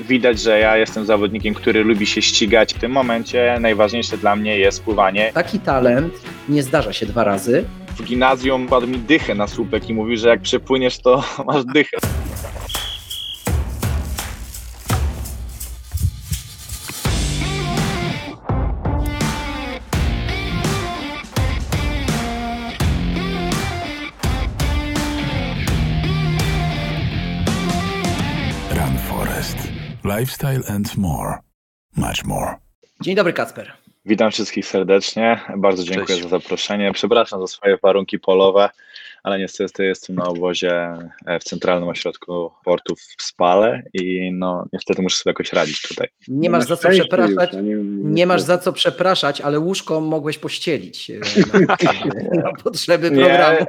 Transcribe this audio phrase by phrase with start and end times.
[0.00, 2.74] widać, że ja jestem zawodnikiem, który lubi się ścigać.
[2.74, 5.30] W tym momencie najważniejsze dla mnie jest pływanie.
[5.34, 6.14] Taki talent
[6.48, 7.64] nie zdarza się dwa razy.
[7.96, 11.96] W gimnazjum padł mi dychę na słupek i mówił, że jak przepłyniesz, to masz dychę.
[30.18, 31.38] Lifestyle and more.
[31.96, 32.54] Much more.
[33.00, 33.72] Dzień dobry, Kacper.
[34.04, 35.40] Witam wszystkich serdecznie.
[35.56, 36.22] Bardzo dziękuję Cześć.
[36.22, 36.92] za zaproszenie.
[36.92, 38.70] Przepraszam za swoje warunki polowe,
[39.22, 45.02] ale niestety jestem na obozie e, w Centralnym Ośrodku Portów w Spale i no niestety
[45.02, 46.08] muszę sobie jakoś radzić tutaj.
[46.28, 47.54] Nie masz za co przepraszać.
[47.54, 51.14] a nie- Nie masz za co przepraszać, ale łóżko mogłeś pościelić e,
[51.66, 53.66] na, na potrzeby programu.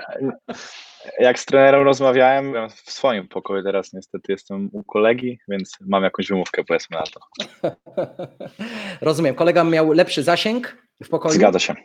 [1.20, 6.28] Jak z trenerem rozmawiałem w swoim pokoju, teraz niestety jestem u kolegi, więc mam jakąś
[6.28, 7.20] wymówkę powiedzmy na to.
[9.02, 9.36] Rozumiem.
[9.36, 11.36] Kolega miał lepszy zasięg w pokoju.
[11.36, 11.76] Zgadza się.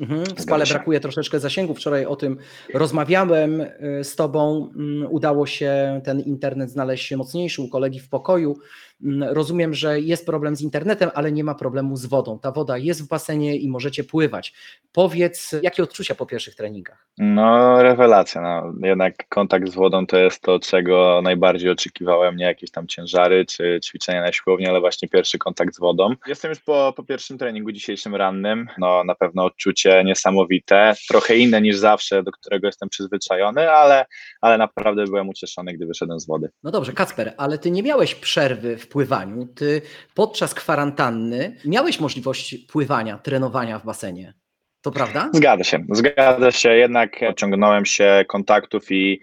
[0.00, 0.24] Mhm.
[0.38, 1.74] Spale brakuje troszeczkę zasięgu.
[1.74, 2.36] Wczoraj o tym
[2.74, 4.70] rozmawiałem y, z tobą.
[4.76, 8.56] Mm, Udało się ten internet znaleźć mocniejszy u kolegi w pokoju.
[9.04, 12.38] Mm, Rozumiem, że jest problem z internetem, ale nie ma problemu z wodą.
[12.38, 14.54] Ta woda jest w basenie i możecie pływać.
[14.92, 17.06] Powiedz, jakie odczucia po pierwszych treningach?
[17.18, 18.40] No, rewelacja.
[18.40, 18.88] No.
[18.88, 22.36] Jednak kontakt z wodą to jest to, czego najbardziej oczekiwałem.
[22.36, 26.14] Nie jakieś tam ciężary czy ćwiczenia na siłowni, ale właśnie pierwszy kontakt z wodą.
[26.26, 28.66] Jestem już po, po pierwszym treningu dzisiejszym rannym.
[28.78, 30.94] No, na pewno odczucie niesamowite.
[31.08, 34.06] Trochę inne niż zawsze, do którego jestem przyzwyczajony, ale,
[34.40, 36.50] ale naprawdę byłem ucieszony, gdy wyszedłem z wody.
[36.62, 39.46] No dobrze, Kacper, ale ty nie miałeś przerwy w pływaniu.
[39.46, 39.82] Ty
[40.14, 44.34] podczas kwarantanny miałeś możliwość pływania, trenowania w basenie.
[44.82, 45.30] To prawda?
[45.32, 46.76] Zgadza się, zgadza się.
[46.76, 49.20] Jednak ciągnąłem się kontaktów i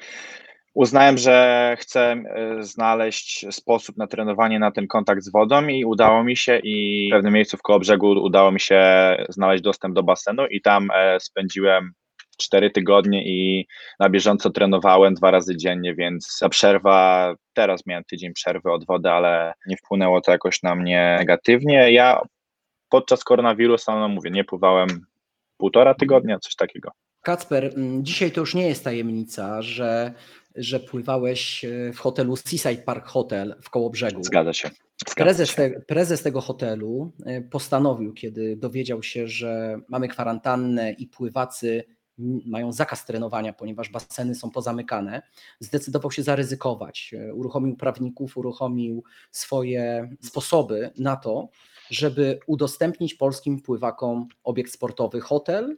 [0.74, 6.24] uznałem, że chcę e, znaleźć sposób na trenowanie na ten kontakt z wodą i udało
[6.24, 8.84] mi się i w pewnym miejscu w koło brzegu udało mi się
[9.30, 11.94] znaleźć dostęp do basenu i tam e, spędziłem
[12.38, 13.68] cztery tygodnie i
[14.00, 19.10] na bieżąco trenowałem dwa razy dziennie, więc ta przerwa, teraz miałem tydzień przerwy od wody,
[19.10, 21.92] ale nie wpłynęło to jakoś na mnie negatywnie.
[21.92, 22.22] Ja
[22.90, 24.88] podczas koronawirusa, no mówię, nie pływałem
[25.58, 26.92] półtora tygodnia, coś takiego.
[27.22, 30.14] Kacper, mm, dzisiaj to już nie jest tajemnica, że,
[30.56, 34.24] że pływałeś e, w hotelu Seaside Park Hotel w Kołobrzegu.
[34.24, 34.70] Zgadza się.
[35.08, 35.56] Zgadza Prezes, się.
[35.56, 41.84] te, prezes tego hotelu e, postanowił, kiedy dowiedział się, że mamy kwarantannę i pływacy
[42.46, 45.22] mają zakaz trenowania, ponieważ baseny są pozamykane,
[45.60, 47.14] zdecydował się zaryzykować.
[47.18, 51.50] E, Uruchomił prawników, uruchomił swoje sposoby na to,
[51.90, 55.78] żeby udostępnić polskim pływakom obiekt sportowy, hotel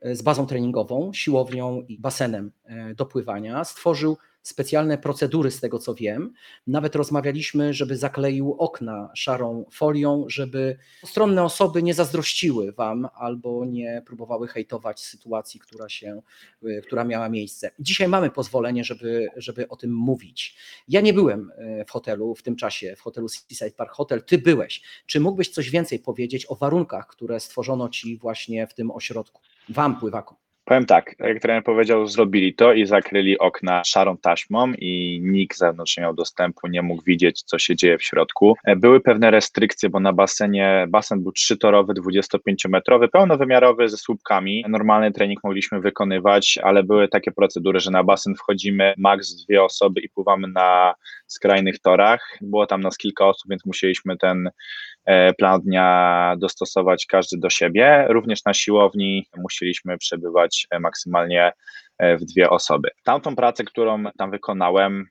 [0.00, 3.64] e, z bazą treningową, siłownią i basenem e, do pływania.
[3.64, 6.32] Stworzył specjalne procedury, z tego co wiem.
[6.66, 14.02] Nawet rozmawialiśmy, żeby zakleił okna szarą folią, żeby postronne osoby nie zazdrościły Wam albo nie
[14.06, 16.22] próbowały hejtować sytuacji, która, się,
[16.64, 17.70] y, która miała miejsce.
[17.78, 20.56] Dzisiaj mamy pozwolenie, żeby, żeby o tym mówić.
[20.88, 21.50] Ja nie byłem
[21.80, 24.22] y, w hotelu w tym czasie, w hotelu Seaside Park Hotel.
[24.22, 24.82] Ty byłeś.
[25.06, 29.42] Czy mógłbyś coś więcej powiedzieć o warunkach, które stworzono Ci właśnie w tym ośrodku?
[29.68, 30.43] Wam, pływakom.
[30.64, 35.96] Powiem tak, jak trener powiedział, zrobili to i zakryli okna szarą taśmą i nikt zewnątrz
[35.96, 38.54] nie miał dostępu, nie mógł widzieć, co się dzieje w środku.
[38.64, 44.64] E, Były pewne restrykcje, bo na basenie, basen był trzytorowy, 25-metrowy, pełnowymiarowy ze słupkami.
[44.68, 50.00] Normalny trening mogliśmy wykonywać, ale były takie procedury, że na basen wchodzimy maks dwie osoby
[50.00, 50.94] i pływamy na
[51.26, 52.38] skrajnych torach.
[52.40, 54.50] Było tam nas kilka osób, więc musieliśmy ten
[55.38, 58.06] plan dnia dostosować każdy do siebie.
[58.08, 61.52] Również na siłowni musieliśmy przebywać e, maksymalnie
[61.98, 62.88] e, w dwie osoby.
[63.04, 65.06] Tamtą pracę, którą tam wykonałem,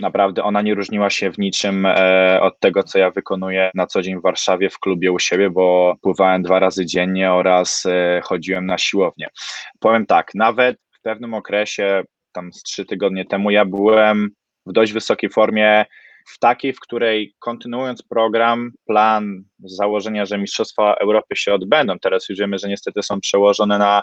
[0.00, 4.02] naprawdę ona nie różniła się w niczym e, od tego, co ja wykonuję na co
[4.02, 8.66] dzień w Warszawie w klubie u siebie, bo pływałem dwa razy dziennie oraz e, chodziłem
[8.66, 9.28] na siłownię.
[9.80, 12.02] Powiem tak, nawet w pewnym okresie,
[12.32, 14.30] tam z trzy tygodnie temu, ja byłem
[14.66, 15.84] w dość wysokiej formie,
[16.28, 22.28] w takiej, w której kontynuując program, plan z założenia, że Mistrzostwa Europy się odbędą, teraz
[22.28, 24.02] już wiemy, że niestety są przełożone na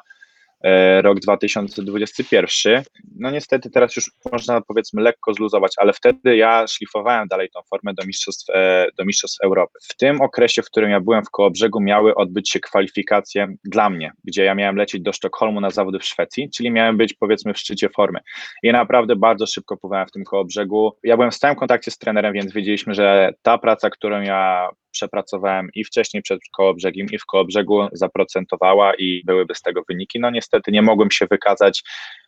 [1.02, 2.84] rok 2021.
[3.19, 7.94] No niestety teraz już można powiedzmy lekko zluzować, ale wtedy ja szlifowałem dalej tą formę
[7.94, 9.80] do mistrzostw, e, do mistrzostw Europy.
[9.90, 14.12] W tym okresie, w którym ja byłem w Kołobrzegu, miały odbyć się kwalifikacje dla mnie,
[14.24, 17.58] gdzie ja miałem lecieć do Sztokholmu na zawody w Szwecji, czyli miałem być powiedzmy w
[17.58, 18.19] szczycie formy.
[18.63, 20.98] I naprawdę bardzo szybko pływałem w tym Kołobrzegu.
[21.04, 25.70] Ja byłem w stałym kontakcie z trenerem, więc wiedzieliśmy, że ta praca, którą ja przepracowałem
[25.76, 30.20] i wcześniej przed Kołobrzegiem i w Kołobrzegu zaprocentowała i byłyby z tego wyniki.
[30.20, 31.84] No niestety nie mogłem się wykazać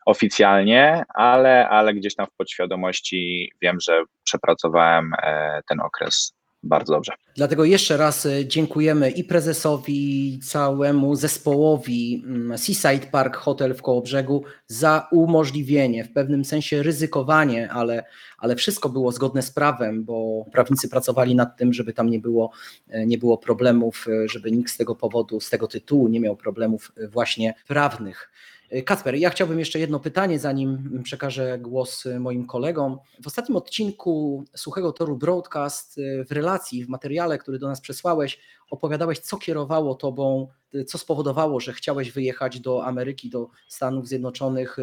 [0.05, 7.11] oficjalnie, ale, ale gdzieś tam w podświadomości wiem, że przepracowałem e, ten okres bardzo dobrze.
[7.35, 13.81] Dlatego jeszcze raz e, dziękujemy i prezesowi, i całemu zespołowi mm, Seaside Park Hotel w
[13.81, 18.03] Kołobrzegu za umożliwienie, w pewnym sensie ryzykowanie, ale,
[18.37, 22.51] ale wszystko było zgodne z prawem, bo prawnicy pracowali nad tym, żeby tam nie było,
[22.89, 26.35] e, nie było problemów, e, żeby nikt z tego powodu, z tego tytułu nie miał
[26.35, 28.31] problemów właśnie prawnych.
[28.85, 32.97] Kacper, ja chciałbym jeszcze jedno pytanie, zanim przekażę głos moim kolegom.
[33.23, 35.99] W ostatnim odcinku Suchego Toru Broadcast
[36.29, 40.47] w relacji, w materiale, który do nas przesłałeś, opowiadałeś, co kierowało tobą,
[40.87, 44.77] co spowodowało, że chciałeś wyjechać do Ameryki, do Stanów Zjednoczonych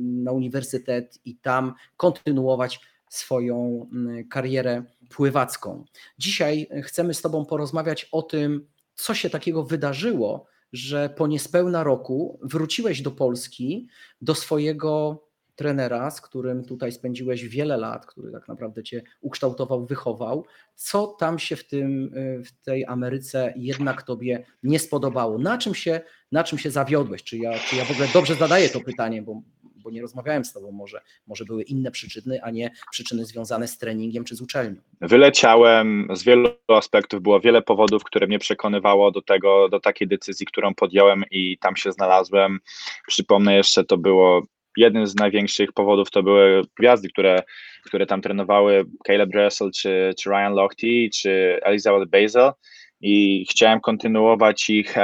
[0.00, 3.86] na uniwersytet i tam kontynuować swoją
[4.30, 5.84] karierę pływacką.
[6.18, 12.40] Dzisiaj chcemy z Tobą porozmawiać o tym, co się takiego wydarzyło, że po niespełna roku
[12.42, 13.88] wróciłeś do Polski,
[14.20, 15.22] do swojego
[15.54, 20.46] trenera, z którym tutaj spędziłeś wiele lat, który tak naprawdę cię ukształtował, wychował.
[20.74, 22.14] Co tam się w, tym,
[22.44, 25.38] w tej Ameryce jednak tobie nie spodobało?
[25.38, 26.00] Na czym się,
[26.32, 27.22] na czym się zawiodłeś?
[27.22, 29.42] Czy ja, czy ja w ogóle dobrze zadaję to pytanie, bo
[29.82, 33.78] bo nie rozmawiałem z tobą, może, może były inne przyczyny, a nie przyczyny związane z
[33.78, 34.80] treningiem czy z uczelnią.
[35.00, 40.46] Wyleciałem z wielu aspektów, było wiele powodów, które mnie przekonywało do tego, do takiej decyzji,
[40.46, 42.58] którą podjąłem i tam się znalazłem.
[43.06, 44.42] Przypomnę jeszcze, to było
[44.76, 47.42] jeden z największych powodów to były gwiazdy, które,
[47.84, 52.52] które tam trenowały, Caleb Dressel, czy, czy Ryan Lochte, czy Elizabeth Basil
[53.00, 54.94] i chciałem kontynuować ich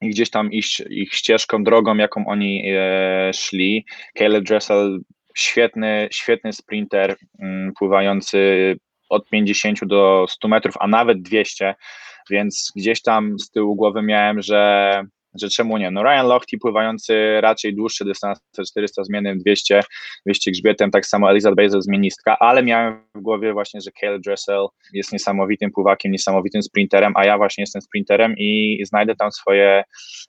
[0.00, 3.84] i gdzieś tam iść ich ścieżką, drogą, jaką oni e, szli.
[4.18, 5.00] Caleb Dressel,
[5.36, 8.76] świetny, świetny sprinter, mm, pływający
[9.08, 11.74] od 50 do 100 metrów, a nawet 200,
[12.30, 15.02] więc gdzieś tam z tyłu głowy miałem, że
[15.34, 15.90] że czemu nie?
[15.90, 18.40] No Ryan Lochte pływający raczej dłuższe dystanse,
[18.70, 19.80] 400 zmiennym, 200,
[20.26, 24.66] 200 grzbietem, tak samo Elizabeth Bezos zmiennistka, ale miałem w głowie właśnie, że Caleb Dressel
[24.92, 29.84] jest niesamowitym pływakiem, niesamowitym sprinterem, a ja właśnie jestem sprinterem i znajdę tam swoje,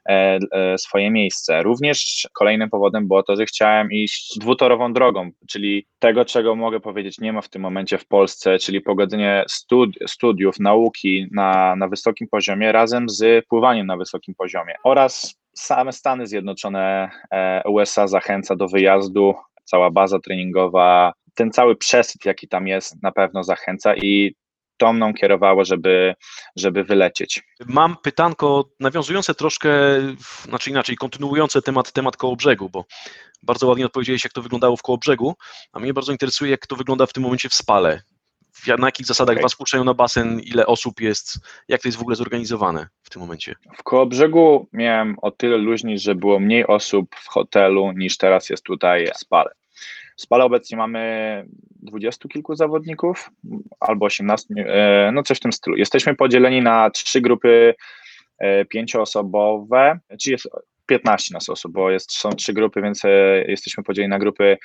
[0.09, 1.63] e, e, swoje miejsce.
[1.63, 7.19] Również kolejnym powodem było to, że chciałem iść dwutorową drogą, czyli tego, czego mogę powiedzieć,
[7.19, 12.27] nie ma w tym momencie w Polsce, czyli pogodzenie studi studiów, nauki na, na wysokim
[12.27, 18.67] poziomie razem z pływaniem na wysokim poziomie oraz same Stany Zjednoczone, e, USA zachęca do
[18.67, 19.33] wyjazdu,
[19.63, 24.35] cała baza treningowa, ten cały przesyt, jaki tam jest, na pewno zachęca i
[24.77, 26.13] to mną kierowało, żeby,
[26.55, 27.43] żeby wylecieć.
[27.67, 29.69] Mam pytanko nawiązujące troszkę,
[30.43, 32.85] znaczy inaczej, kontynuujące temat, temat koło brzegu, bo
[33.43, 35.33] bardzo ładnie odpowiedziałeś, jak to wyglądało w koło brzegu,
[35.73, 38.01] a mnie bardzo interesuje, jak to wygląda w tym momencie w Spale
[38.79, 39.43] na jakich zasadach okay.
[39.43, 43.21] was puszczają na basen, ile osób jest, jak to jest w ogóle zorganizowane w tym
[43.21, 43.55] momencie?
[43.77, 48.63] W Kołobrzegu miałem o tyle luźni, że było mniej osób w hotelu niż teraz jest
[48.63, 49.51] tutaj w Spale.
[50.17, 51.45] W Spale obecnie mamy
[51.81, 53.31] dwudziestu kilku zawodników,
[53.79, 55.77] albo 18, e, no coś w tym stylu.
[55.77, 57.75] Jesteśmy podzieleni na trzy grupy
[58.37, 60.49] e, pięcioosobowe, czy jest
[60.85, 63.09] 15 nas osób, bo jest, są trzy grupy, więc e,
[63.47, 64.57] jesteśmy podzieleni na grupy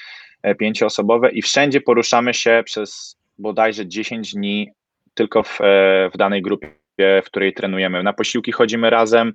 [0.58, 4.70] pięcioosobowe i wszędzie poruszamy się przez bodajże 10 dni
[5.14, 8.02] tylko w, e, w danej grupie, w której trenujemy.
[8.02, 9.32] Na posiłki chodzimy razem,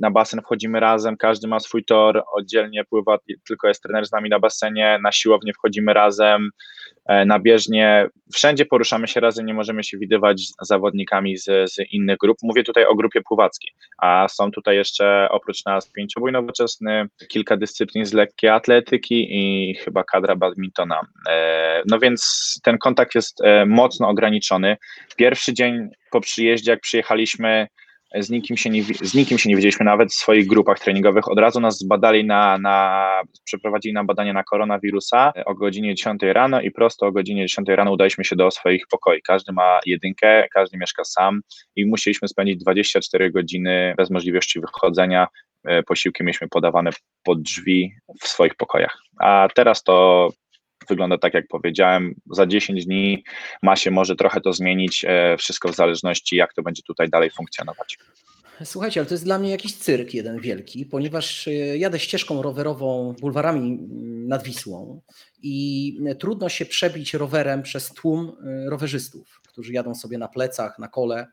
[0.00, 4.30] na basen wchodzimy razem, każdy ma swój tor, oddzielnie pływa, tylko jest trener z nami
[4.30, 6.50] na basenie, na siłownię wchodzimy razem,
[7.06, 8.08] E, na bieżnie.
[8.34, 12.38] Wszędzie poruszamy się razem, nie możemy się widywać z zawodnikami z, z innych grup.
[12.42, 18.06] Mówię tutaj o grupie pływackiej, a są tutaj jeszcze oprócz nas pięciobój nowoczesny, kilka dyscyplin
[18.06, 21.00] z lekkiej atletyki i chyba kadra badmintona.
[21.28, 24.76] E, no więc ten kontakt jest e, mocno ograniczony.
[25.16, 27.66] Pierwszy dzień po przyjeździe, jak przyjechaliśmy,
[28.20, 31.30] z nikim się nie, z nikim się nie widzieliśmy, nawet w swoich grupach treningowych.
[31.30, 33.06] Od razu nas zbadali na, na
[33.44, 37.92] przeprowadzili nam badanie na koronawirusa o godzinie 10 rano i prosto o godzinie 10 rano
[37.92, 39.22] udaliśmy się do swoich pokoi.
[39.22, 41.40] Każdy ma jedynkę, każdy mieszka sam
[41.76, 45.26] i musieliśmy spędzić 24 godziny bez możliwości wychodzenia.
[45.64, 46.90] E, posiłki mieliśmy podawane
[47.22, 47.92] pod drzwi
[48.22, 48.98] w swoich pokojach.
[49.20, 50.28] A teraz to
[50.88, 52.14] wygląda tak, jak powiedziałem.
[52.30, 53.24] Za 10 dni
[53.62, 57.30] ma się może trochę to zmienić, e, wszystko w zależności, jak to będzie tutaj dalej
[57.30, 57.98] funkcjonować.
[58.64, 63.14] Słuchajcie, ale to jest dla mnie jakiś cyrk jeden wielki, ponieważ e, jadę ścieżką rowerową
[63.20, 65.00] bulwarami mm, nad Wisłą
[65.42, 70.88] i trudno się przebić rowerem przez tłum e, rowerzystów, którzy jadą sobie na plecach, na
[70.88, 71.26] kole.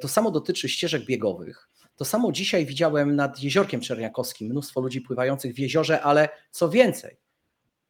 [0.00, 1.68] To samo dotyczy ścieżek biegowych.
[1.96, 7.16] To samo dzisiaj widziałem nad jeziorkiem Czerniakowskim, mnóstwo ludzi pływających w jeziorze, ale co więcej,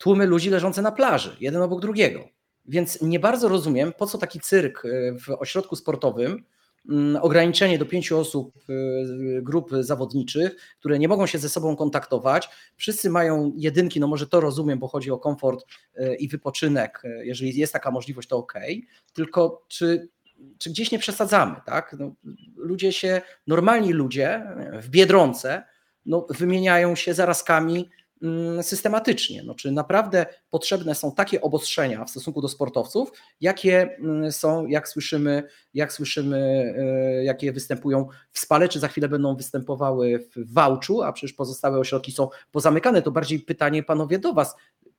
[0.02, 2.28] tłumy ludzi leżące na plaży, jeden obok drugiego.
[2.64, 4.82] Więc nie bardzo rozumiem, po co taki cyrk
[5.25, 6.44] w ośrodku sportowym,
[6.88, 12.49] Mm, ograniczenie do pięciu osób y, grup zawodniczych, które nie mogą się ze sobą kontaktować.
[12.76, 15.64] Wszyscy mają jedynki, no może to rozumiem, bo chodzi o komfort
[15.97, 17.02] y, i wypoczynek.
[17.23, 18.52] Jeżeli jest taka możliwość, to ok.
[19.12, 20.09] Tylko czy,
[20.59, 21.97] czy gdzieś nie przesadzamy, tak?
[21.99, 22.14] No,
[22.56, 24.42] ludzie się, normalni ludzie
[24.80, 25.62] w biedronce
[26.06, 27.90] no, wymieniają się zarazkami
[28.62, 29.43] systematycznie.
[29.43, 34.88] No, czy naprawdę potrzebne są takie obostrzenia w stosunku do sportowców, jakie mm, są, jak
[34.88, 35.43] słyszymy,
[35.75, 41.12] jak słyszymy, e, jakie występują w Spale, czy za chwilę będą występowały w Wałczu, a
[41.12, 43.02] przecież pozostałe ośrodki są pozamykane.
[43.02, 44.55] To bardziej pytanie panowie do was.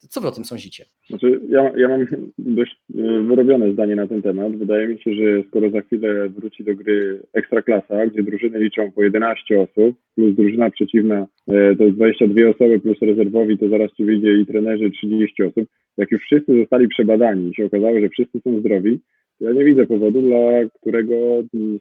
[0.10, 0.86] Co wy o tym sądzicie?
[1.10, 2.08] Znaczy, ja, ja mam
[2.38, 4.56] dość e, wyrobione zdanie na ten temat.
[4.56, 9.04] Wydaje mi się, że skoro za chwilę wróci do gry Ekstraklasa, gdzie drużyny liczą po
[9.04, 14.06] 11 osób, plus drużyna przeciwna e, to jest 22 osoby, plus rezerwowi, to zaraz ci
[14.06, 15.70] wyjdzie i trenerzy 30 osób.
[15.98, 19.00] Jak już wszyscy zostali przebadani i się okazało, że wszyscy są zdrowi,
[19.40, 20.40] ja nie widzę powodu, dla
[20.82, 21.16] którego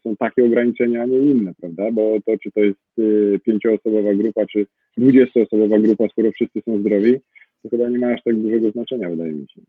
[0.02, 1.92] są takie ograniczenia, a nie inne, prawda?
[1.92, 7.16] Bo to, czy to jest y, pięcioosobowa grupa, czy dwudziestoosobowa grupa, skoro wszyscy są zdrowi,
[7.62, 9.60] to chyba nie ma aż tak dużego znaczenia, wydaje mi się.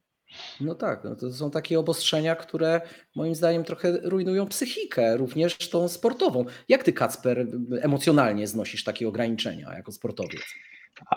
[0.62, 2.82] No tak, no to są takie obostrzenia, które
[3.16, 6.46] moim zdaniem trochę rujnują psychikę, również tą sportową.
[6.70, 7.48] Jak ty, Kacper,
[7.82, 10.42] emocjonalnie znosisz takie ograniczenia jako sportowiec?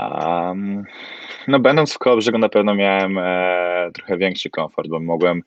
[0.01, 0.85] Um,
[1.49, 5.43] no będąc w Kołobrzegu na pewno miałem e, trochę większy komfort, bo mogłem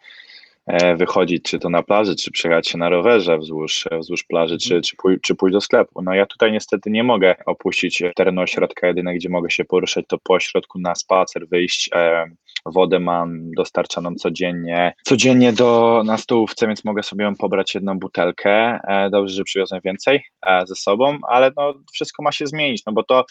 [0.96, 4.82] wychodzić, czy to na plaży, czy przejechać się na rowerze wzdłuż, wzdłuż plaży, czy, mhm.
[4.84, 6.02] czy, pój czy pójść do sklepu.
[6.02, 10.18] No ja tutaj niestety nie mogę opuścić terenu ośrodka, jedyne gdzie mogę się poruszać to
[10.24, 11.90] po ośrodku na spacer, wyjść.
[11.96, 12.26] E,
[12.66, 18.80] wodę mam dostarczaną codziennie, codziennie do, na stołówce, więc mogę sobie ją pobrać jedną butelkę.
[18.88, 22.94] E, dobrze, że przywiozłem więcej e, ze sobą, ale no wszystko ma się zmienić, no
[22.94, 23.26] bo to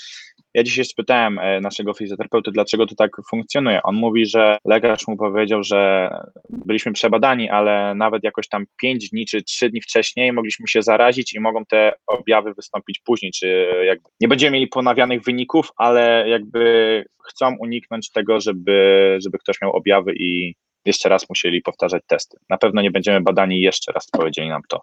[0.54, 3.82] ja dzisiaj spytałem e, naszego fizjoterapeuty, dlaczego to tak funkcjonuje.
[3.82, 6.10] On mówi, że lekarz mu powiedział, że
[6.48, 11.34] byliśmy przebadani, ale nawet jakoś tam 5 dni czy 3 dni wcześniej mogliśmy się zarazić
[11.34, 17.04] i mogą te objawy wystąpić później, czy jakby nie będziemy mieli ponawianych wyników, ale jakby
[17.28, 22.38] chcą uniknąć tego, żeby, żeby ktoś miał objawy i jeszcze raz musieli powtarzać testy.
[22.48, 24.80] Na pewno nie będziemy badani jeszcze raz, powiedzieli nam to.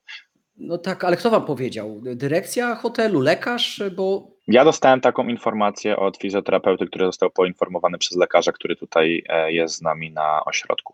[0.58, 2.02] No tak, ale kto wam powiedział?
[2.16, 4.35] Dyrekcja hotelu, lekarz, bo...
[4.48, 9.76] Ja dostałem taką informację od fizjoterapeuty, który został poinformowany przez lekarza, który tutaj e, jest
[9.76, 10.94] z nami na ośrodku.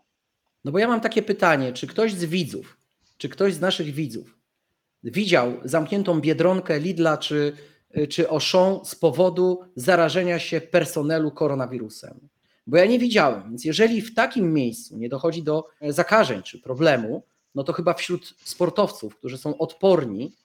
[0.64, 2.76] No bo ja mam takie pytanie, czy ktoś z widzów,
[3.18, 4.38] czy ktoś z naszych widzów
[5.04, 7.56] widział zamkniętą Biedronkę, Lidla czy,
[8.08, 12.28] czy Auchan z powodu zarażenia się personelu koronawirusem?
[12.66, 17.22] Bo ja nie widziałem, więc jeżeli w takim miejscu nie dochodzi do zakażeń czy problemu,
[17.54, 20.41] no to chyba wśród sportowców, którzy są odporni e,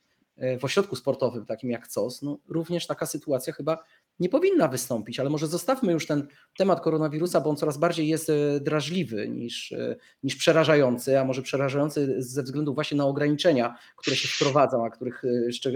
[0.59, 3.83] w ośrodku sportowym, takim jak COS, no również taka sytuacja chyba
[4.19, 6.27] nie powinna wystąpić, ale może zostawmy już ten
[6.57, 11.41] temat koronawirusa, bo on coraz bardziej jest e, drażliwy niż, e, niż przerażający, a może
[11.41, 15.23] przerażający ze względu właśnie na ograniczenia, które się wprowadzą, a których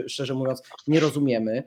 [0.08, 1.63] szczerze mówiąc nie rozumiemy.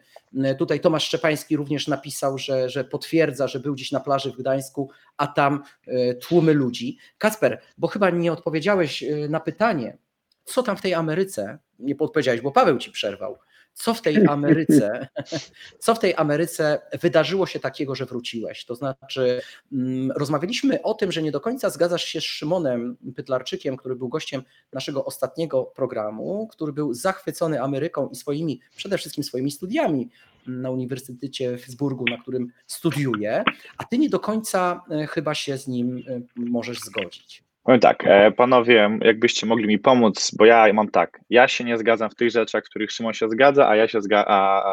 [0.58, 4.90] Tutaj Tomasz Szczepański również napisał, że, że potwierdza, że był gdzieś na plaży w Gdańsku,
[5.16, 5.62] a tam
[6.20, 6.98] tłumy ludzi.
[7.18, 9.98] Kacper, bo chyba nie odpowiedziałeś na pytanie,
[10.44, 13.38] co tam w tej Ameryce, nie podpowiedziałeś, bo Paweł ci przerwał,
[13.74, 15.08] co w tej Ameryce,
[15.78, 18.64] co w tej Ameryce wydarzyło się takiego, że wróciłeś?
[18.64, 19.40] To znaczy,
[19.72, 24.08] mm, rozmawialiśmy o tym, że nie do końca zgadzasz się z Szymonem Pytlarczykiem, który był
[24.08, 30.10] gościem naszego ostatniego programu, który był zachwycony Ameryką i swoimi, przede wszystkim swoimi studiami
[30.46, 33.44] na Uniwersytecie w Pittsburghu, na którym studiuje,
[33.78, 37.44] a ty nie do końca e, chyba się z nim e, możesz zgodzić.
[37.64, 41.78] Powiem tak, e, panowie, jakbyście mogli mi pomóc, bo ja mam tak, ja się nie
[41.78, 44.64] zgadzam w tych rzeczach, w których Szymon się zgadza, a ja się, zga a,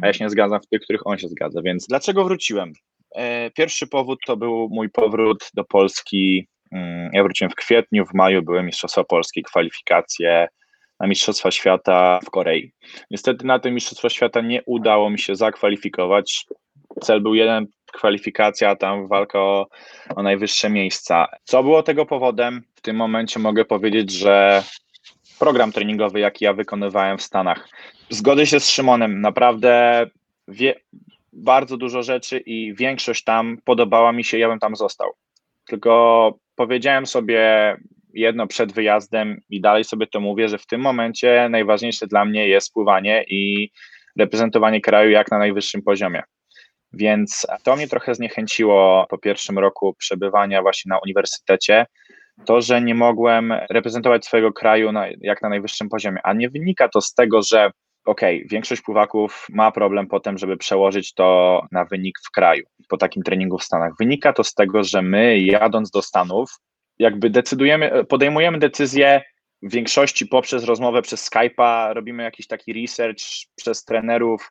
[0.00, 2.72] a, ja się nie zgadzam w tych, w których on się zgadza, więc dlaczego wróciłem?
[3.14, 8.14] E, pierwszy powód to był mój powrót do Polski, mm, ja wróciłem w kwietniu, w
[8.14, 10.48] maju były Mistrzostwa Polskie, kwalifikacje
[11.00, 12.72] na Mistrzostwa Świata w Korei.
[13.10, 16.46] Niestety na te Mistrzostwa Świata nie udało mi się zakwalifikować,
[17.00, 19.66] cel był jeden, kwalifikacja, tam walka o,
[20.16, 21.26] o najwyższe miejsca.
[21.44, 22.62] Co było tego powodem?
[22.74, 24.62] W tym momencie mogę powiedzieć, że
[25.38, 27.68] program treningowy, jaki ja wykonywałem w Stanach.
[28.10, 30.06] Zgodzę się z Szymonem, naprawdę
[30.48, 30.74] wie,
[31.32, 35.10] bardzo dużo rzeczy i większość tam podobała mi się, ja bym tam został.
[35.66, 37.76] Tylko powiedziałem sobie
[38.14, 42.48] jedno przed wyjazdem i dalej sobie to mówię, że w tym momencie najważniejsze dla mnie
[42.48, 43.70] jest pływanie i
[44.18, 46.22] reprezentowanie kraju jak na najwyższym poziomie.
[46.92, 51.86] Więc to mnie trochę zniechęciło po pierwszym roku przebywania właśnie na uniwersytecie.
[52.44, 56.88] To, że nie mogłem reprezentować swojego kraju na, jak na najwyższym poziomie, a nie wynika
[56.88, 57.70] to z tego, że
[58.04, 62.96] okej, okay, większość pływaków ma problem potem, żeby przełożyć to na wynik w kraju po
[62.96, 63.92] takim treningu w Stanach.
[63.98, 66.50] Wynika to z tego, że my jadąc do Stanów
[66.98, 69.22] jakby decydujemy, podejmujemy decyzje
[69.62, 73.20] w większości poprzez rozmowę przez Skype'a, robimy jakiś taki research
[73.56, 74.50] przez trenerów,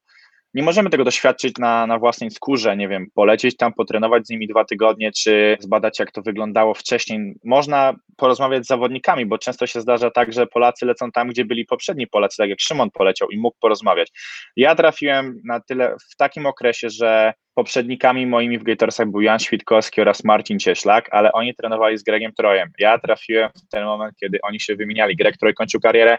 [0.53, 4.47] nie możemy tego doświadczyć na, na własnej skórze, nie wiem, polecieć tam, potrenować z nimi
[4.47, 7.33] dwa tygodnie, czy zbadać, jak to wyglądało wcześniej.
[7.43, 11.65] Można porozmawiać z zawodnikami, bo często się zdarza tak, że Polacy lecą tam, gdzie byli
[11.65, 14.11] poprzedni Polacy, tak jak Szymon poleciał i mógł porozmawiać.
[14.55, 20.01] Ja trafiłem na tyle w takim okresie, że poprzednikami moimi w Gatorsach był Jan Świtkowski
[20.01, 22.69] oraz Marcin Cieślak, ale oni trenowali z Gregiem Trojem.
[22.79, 25.15] Ja trafiłem w ten moment, kiedy oni się wymieniali.
[25.15, 26.17] Greg Troj kończył karierę,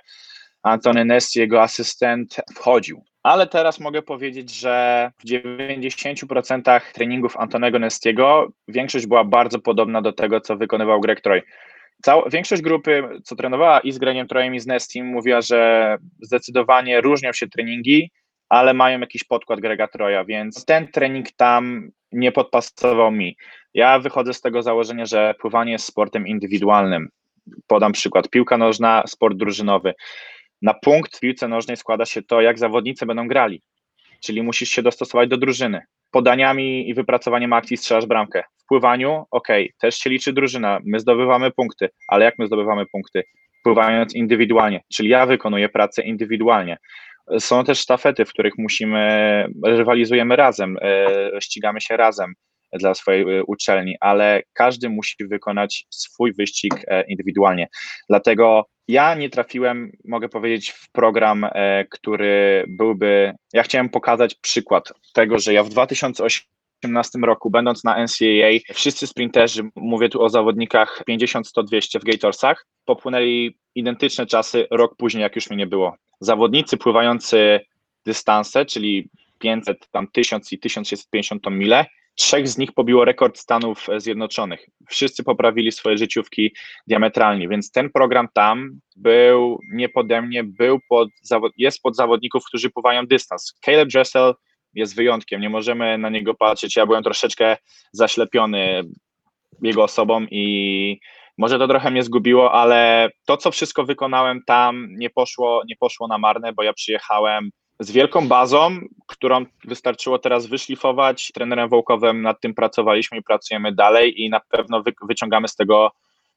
[0.63, 3.05] Antony Nest, jego asystent, wchodził.
[3.23, 10.13] Ale teraz mogę powiedzieć, że w 90% treningów Antonego Nestiego większość była bardzo podobna do
[10.13, 11.43] tego, co wykonywał Greg Troy.
[12.03, 17.01] Cała, większość grupy, co trenowała i z Gregiem Trojem i z Nestim, mówiła, że zdecydowanie
[17.01, 18.11] różnią się treningi,
[18.49, 23.37] ale mają jakiś podkład Grega Troja, więc ten trening tam nie podpasował mi.
[23.75, 27.09] Ja wychodzę z tego założenia, że pływanie jest sportem indywidualnym.
[27.67, 28.29] Podam przykład.
[28.29, 29.95] Piłka nożna, sport drużynowy.
[30.63, 33.63] Na punkt w piłce nożnej składa się to, jak zawodnicy będą grali,
[34.25, 35.83] czyli musisz się dostosować do drużyny.
[36.11, 38.43] Podaniami i wypracowaniem akcji strzelasz bramkę.
[38.59, 39.49] W pływaniu, ok,
[39.81, 43.23] też się liczy drużyna, my zdobywamy punkty, ale jak my zdobywamy punkty?
[43.65, 46.79] Pływając indywidualnie, czyli ja wykonuję pracę indywidualnie.
[47.39, 52.35] Są też sztafety, w których musimy, rywalizujemy razem, e, ścigamy się razem
[52.73, 57.69] dla swojej e, uczelni, ale każdy musi wykonać swój wyścig e, indywidualnie.
[58.09, 63.33] Dlatego ja nie trafiłem, mogę powiedzieć, w program, e, który byłby.
[63.53, 69.63] Ja chciałem pokazać przykład tego, że ja w 2018 roku, będąc na NCAA, wszyscy sprinterzy,
[69.77, 75.37] mówię tu o zawodnikach 50, 100, 200 w Gatorsach, popłynęli identyczne czasy rok później, jak
[75.37, 75.97] już mnie nie było.
[76.21, 77.61] Zawodnicy pływający
[78.07, 81.87] dystanse, czyli 500, tam 1000 i 1650 tą mile,
[82.21, 84.67] Trzech z nich pobiło rekord Stanów Zjednoczonych.
[84.89, 86.55] Wszyscy poprawili swoje życiówki
[86.87, 91.09] diametralnie, więc ten program tam był nie pode mnie, był pod,
[91.57, 93.55] jest pod zawodników, którzy pływają dystans.
[93.65, 94.35] Caleb Dressel
[94.75, 96.77] jest wyjątkiem, nie możemy na niego patrzeć.
[96.77, 97.57] Ja byłem troszeczkę
[97.93, 98.83] zaślepiony
[99.63, 101.01] jego osobą i
[101.39, 106.09] może to trochę mnie zgubiło, ale to, co wszystko wykonałem tam, nie poszło, nie poszło
[106.09, 107.51] na marne, bo ja przyjechałem
[107.81, 108.71] z wielką bazą,
[109.07, 111.31] którą wystarczyło teraz wyszlifować.
[111.35, 115.91] Trenerem Wołkowym nad tym pracowaliśmy i pracujemy dalej i na pewno wy, wyciągamy z tego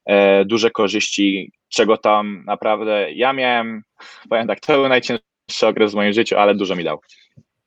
[0.06, 3.82] e, duże korzyści, czego tam naprawdę ja miałem,
[4.30, 7.00] powiem tak, to był najcięższy okres w moim życiu, ale dużo mi dał.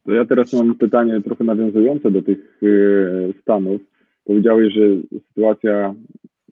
[0.07, 3.81] To ja teraz mam pytanie trochę nawiązujące do tych y, Stanów.
[4.25, 4.81] Powiedziałeś, że
[5.29, 5.95] sytuacja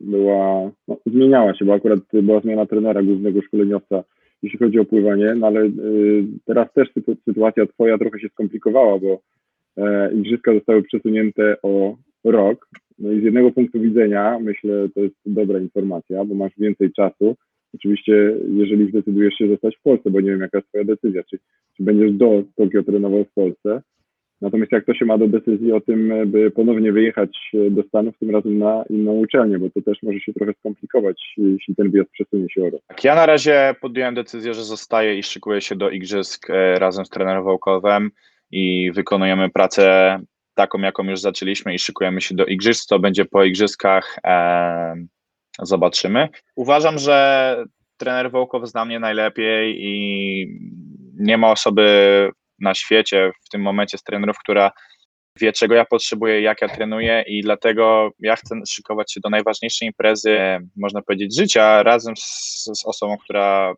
[0.01, 4.05] była, no, zmieniała się, bo akurat była zmiana trenera, głównego szkoleniowca
[4.45, 5.71] jeśli chodzi o pływanie, no ale y,
[6.45, 6.89] teraz też
[7.25, 9.21] sytuacja twoja trochę się skomplikowała, bo
[9.77, 12.69] e, igrzyska zostały przesunięte o rok.
[12.99, 17.37] No i z jednego punktu widzenia, myślę, to jest dobra informacja, bo masz więcej czasu.
[17.75, 21.39] Oczywiście, jeżeli zdecydujesz się zostać w Polsce, bo nie wiem, jaka jest twoja decyzja, czy,
[21.77, 23.83] czy będziesz do Tokio trenował w Polsce,
[24.45, 28.31] Natomiast jak to się ma do decyzji o tym, by ponownie wyjechać do Stanów, tym
[28.31, 32.47] razem na inną uczelnię, bo to też może się trochę skomplikować, jeśli ten wyjazd przesunie
[32.51, 32.83] się o rok.
[32.87, 37.07] Tak, ja na razie podjąłem decyzję, że zostaję i szykuję się do igrzysk e, razem
[37.07, 38.11] z trenerem Wołkowem
[38.51, 40.19] i wykonujemy pracę
[40.55, 42.89] taką, jaką już zaczęliśmy i szykujemy się do igrzysk.
[42.89, 44.95] To będzie po igrzyskach, e,
[45.63, 46.29] zobaczymy.
[46.57, 47.57] Uważam, że
[47.97, 50.59] trener Wołkow zna mnie najlepiej i
[51.19, 52.31] nie ma osoby
[52.65, 54.71] na świecie w tym momencie z trenerów, która
[55.41, 59.89] wie, czego ja potrzebuję, jak ja trenuję i dlatego ja chcę szykować się do najważniejszej
[59.89, 60.39] imprezy,
[60.77, 63.75] można powiedzieć, życia razem z, z osobą, która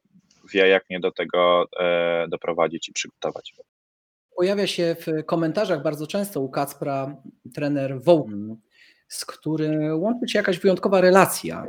[0.52, 3.54] wie, jak mnie do tego e, doprowadzić i przygotować.
[4.36, 7.16] Pojawia się w komentarzach bardzo często u Kacpra
[7.54, 8.28] trener Wołk,
[9.08, 11.66] z którym łączy się jakaś wyjątkowa relacja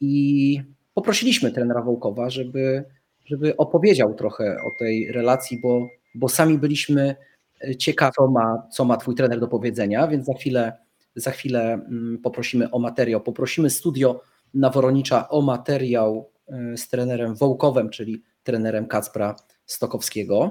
[0.00, 0.60] i
[0.94, 2.84] poprosiliśmy trenera Wołkowa, żeby,
[3.26, 7.16] żeby opowiedział trochę o tej relacji, bo bo sami byliśmy
[7.64, 10.72] e, ciekawi, co ma, co ma Twój trener do powiedzenia, więc za chwilę,
[11.16, 13.20] za chwilę mm, poprosimy o materiał.
[13.20, 14.20] Poprosimy studio
[14.54, 20.50] na Woronicza o materiał e, z trenerem Wołkowem, czyli trenerem Kacpra Stokowskiego.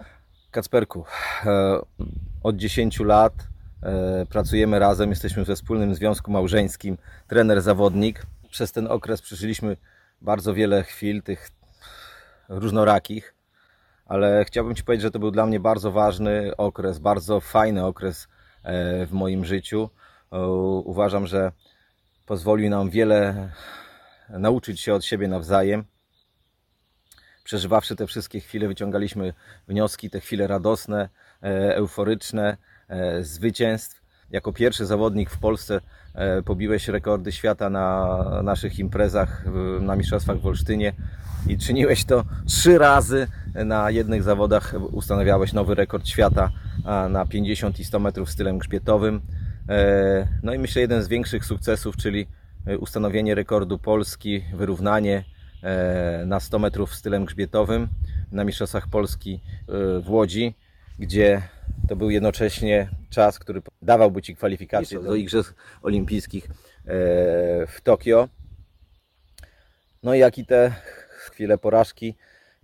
[0.51, 1.03] Kacperku,
[1.45, 1.79] e,
[2.43, 3.33] od 10 lat
[4.29, 6.97] pracujemy razem, jesteśmy we wspólnym związku małżeńskim,
[7.27, 8.25] trener-zawodnik.
[8.49, 9.77] Przez ten okres przeżyliśmy
[10.21, 11.49] bardzo wiele chwil, tych
[12.49, 13.34] różnorakich
[14.05, 18.27] ale chciałbym Ci powiedzieć, że to był dla mnie bardzo ważny okres, bardzo fajny okres
[18.63, 19.89] e, w moim życiu.
[20.83, 21.51] Uważam, że
[22.25, 23.49] pozwolił nam wiele
[24.29, 25.85] nauczyć się od siebie nawzajem.
[27.43, 29.33] Przeżywawszy te wszystkie chwile, wyciągaliśmy
[29.67, 31.09] wnioski, te chwile radosne,
[31.43, 34.05] e, euforyczne, e, zwycięstw.
[34.31, 35.81] jako pierwszy zawodnik w Polsce
[36.13, 39.45] e, pobiłeś rekordy świata na naszych imprezach
[39.81, 40.93] na Mistrzostwach w Olsztynie
[41.47, 43.27] i czyniłeś to trzy razy
[43.65, 44.73] na jednych zawodach.
[44.91, 46.51] Ustanawiałeś nowy rekord świata
[47.09, 49.21] na 50 i 100 metrów stylem grzbietowym.
[49.69, 52.27] E, no i myślę jeden z większych sukcesów, czyli
[52.79, 55.23] ustanowienie rekordu Polski, wyrównanie
[55.63, 57.87] e, na 100 metrów stylem grzbietowym
[58.31, 59.41] na Mistrzostwach Polski
[60.01, 60.55] w Łodzi,
[60.99, 61.41] gdzie
[61.87, 66.51] to był jednocześnie czas, który dawałby Ci kwalifikacje do Igrzysk Olimpijskich e,
[67.67, 68.29] w Tokio.
[70.03, 70.75] No i jak i te
[71.09, 72.15] chwile porażki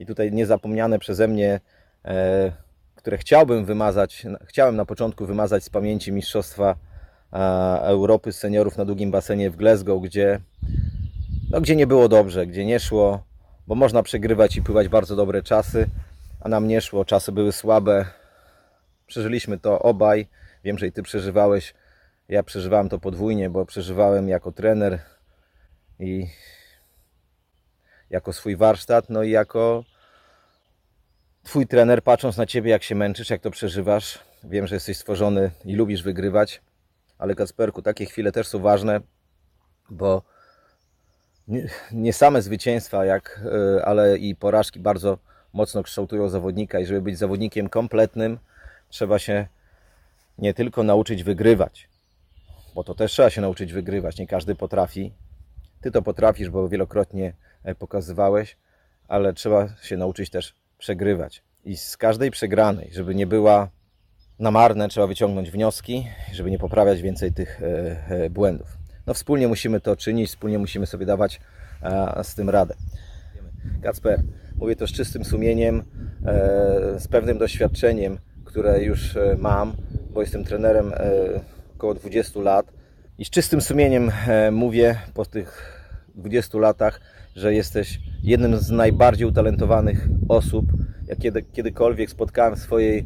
[0.01, 1.59] i tutaj niezapomniane przeze mnie,
[2.05, 2.51] e,
[2.95, 6.75] które chciałbym wymazać, chciałem na początku wymazać z pamięci Mistrzostwa
[7.81, 10.39] Europy seniorów na długim basenie w Glasgow, gdzie,
[11.49, 13.23] no, gdzie nie było dobrze, gdzie nie szło,
[13.67, 15.85] bo można przegrywać i pływać bardzo dobre czasy,
[16.39, 18.05] a nam nie szło, czasy były słabe,
[19.11, 20.27] Przeżyliśmy to obaj.
[20.63, 21.73] Wiem, że i ty przeżywałeś.
[22.29, 24.99] Ja przeżywałem to podwójnie, bo przeżywałem jako trener
[25.99, 26.27] i
[28.09, 29.83] jako swój warsztat, no i jako
[31.43, 34.19] twój trener, patrząc na ciebie, jak się męczysz, jak to przeżywasz.
[34.43, 36.61] Wiem, że jesteś stworzony i lubisz wygrywać,
[37.17, 39.01] ale Kacperku, takie chwile też są ważne,
[39.89, 40.21] bo
[41.47, 43.41] nie, nie same zwycięstwa, jak,
[43.77, 45.17] e, ale i porażki bardzo
[45.53, 48.39] mocno kształtują zawodnika i żeby być zawodnikiem kompletnym,
[48.89, 49.47] trzeba się
[50.37, 51.89] nie tylko nauczyć wygrywać,
[52.75, 54.17] bo to też trzeba się nauczyć wygrywać.
[54.17, 55.13] Nie każdy potrafi.
[55.81, 58.57] Ty to potrafisz, bo wielokrotnie e, pokazywałeś,
[59.07, 61.43] ale trzeba się nauczyć też przegrywać.
[61.65, 63.69] I z każdej przegranej, żeby nie była
[64.39, 67.65] na marne, trzeba wyciągnąć wnioski, żeby nie poprawiać więcej tych e,
[68.09, 68.77] e, błędów.
[69.07, 71.39] No wspólnie musimy to czynić, wspólnie musimy sobie dawać
[72.23, 72.75] z tym radę.
[73.83, 74.21] Kacper,
[74.55, 75.83] mówię to z czystym sumieniem,
[76.97, 78.19] z pewnym doświadczeniem,
[78.51, 79.73] które już e, mam,
[80.09, 80.99] bo jestem trenerem e,
[81.75, 82.73] około 20 lat
[83.17, 85.81] i z czystym sumieniem e, mówię po tych
[86.15, 87.01] 20 latach,
[87.35, 90.65] że jesteś jednym z najbardziej utalentowanych osób,
[91.07, 93.05] jakie kiedykolwiek spotkałem w swojej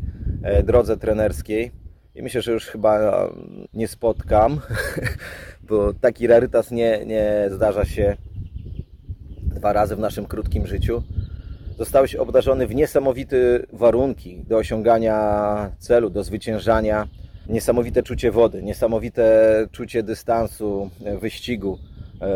[0.63, 1.71] drodze trenerskiej.
[2.15, 2.99] I myślę, że już chyba
[3.73, 4.59] nie spotkam,
[5.69, 8.17] bo taki rarytas nie, nie zdarza się
[9.43, 11.03] dwa razy w naszym krótkim życiu
[11.77, 13.37] zostałeś obdarzony w niesamowite
[13.73, 17.07] warunki do osiągania celu, do zwyciężania.
[17.49, 21.79] Niesamowite czucie wody, niesamowite czucie dystansu, e, wyścigu.
[22.21, 22.27] E,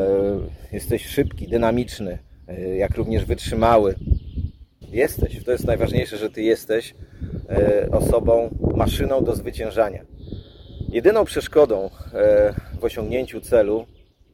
[0.71, 3.95] jesteś szybki, dynamiczny, e, jak również wytrzymały.
[4.81, 6.95] Jesteś, to jest najważniejsze, że ty jesteś
[7.91, 10.05] osobą, maszyną do zwyciężania.
[10.89, 11.89] Jedyną przeszkodą
[12.79, 13.85] w osiągnięciu celu,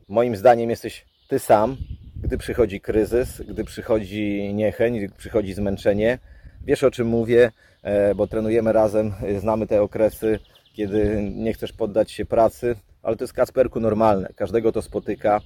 [0.08, 1.78] moim zdaniem, jesteś ty sam,
[2.24, 6.20] gdy przychodzi kryzys, gdy przychodzi niechęć, gdy przychodzi zmęczenie.
[6.66, 7.52] Wiesz o czym mówię,
[7.84, 10.40] e, bo trenujemy razem, e, znamy te okresy,
[10.74, 15.42] kiedy nie chcesz poddać się pracy, ale to jest Kacperku normalne, każdego to spotyka.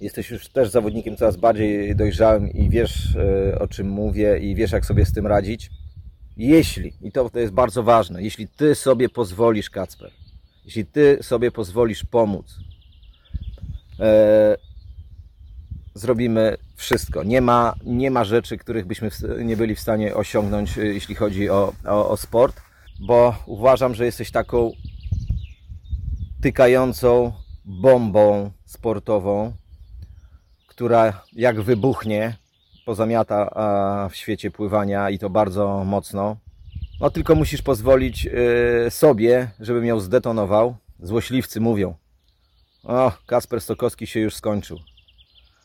[0.00, 4.72] Jesteś już też zawodnikiem coraz bardziej dojrzałym i wiesz e, o czym mówię i wiesz
[4.72, 5.70] jak sobie z tym radzić.
[6.36, 10.10] Jeśli, i to, to jest bardzo ważne, jeśli Ty sobie pozwolisz, Kacper,
[10.64, 12.58] jeśli Ty sobie pozwolisz pomóc,
[15.94, 17.24] zrobimy wszystko.
[17.24, 19.10] Nie ma, nie ma rzeczy, których byśmy
[19.44, 22.60] nie byli w stanie osiągnąć, y, jeśli chodzi o, o, o sport,
[23.00, 24.72] bo uważam, że jesteś taką
[26.42, 27.32] tykającą
[27.64, 29.52] bombą sportową,
[30.66, 32.36] która jak wybuchnie,
[32.86, 36.36] pozamiata w świecie pływania i to bardzo mocno.
[37.00, 38.26] No tylko musisz pozwolić
[38.86, 40.76] y, sobie, żeby ją zdetonował.
[41.00, 41.94] Złośliwcy mówią,
[42.84, 44.78] o, Kasper Stokowski się już skończył.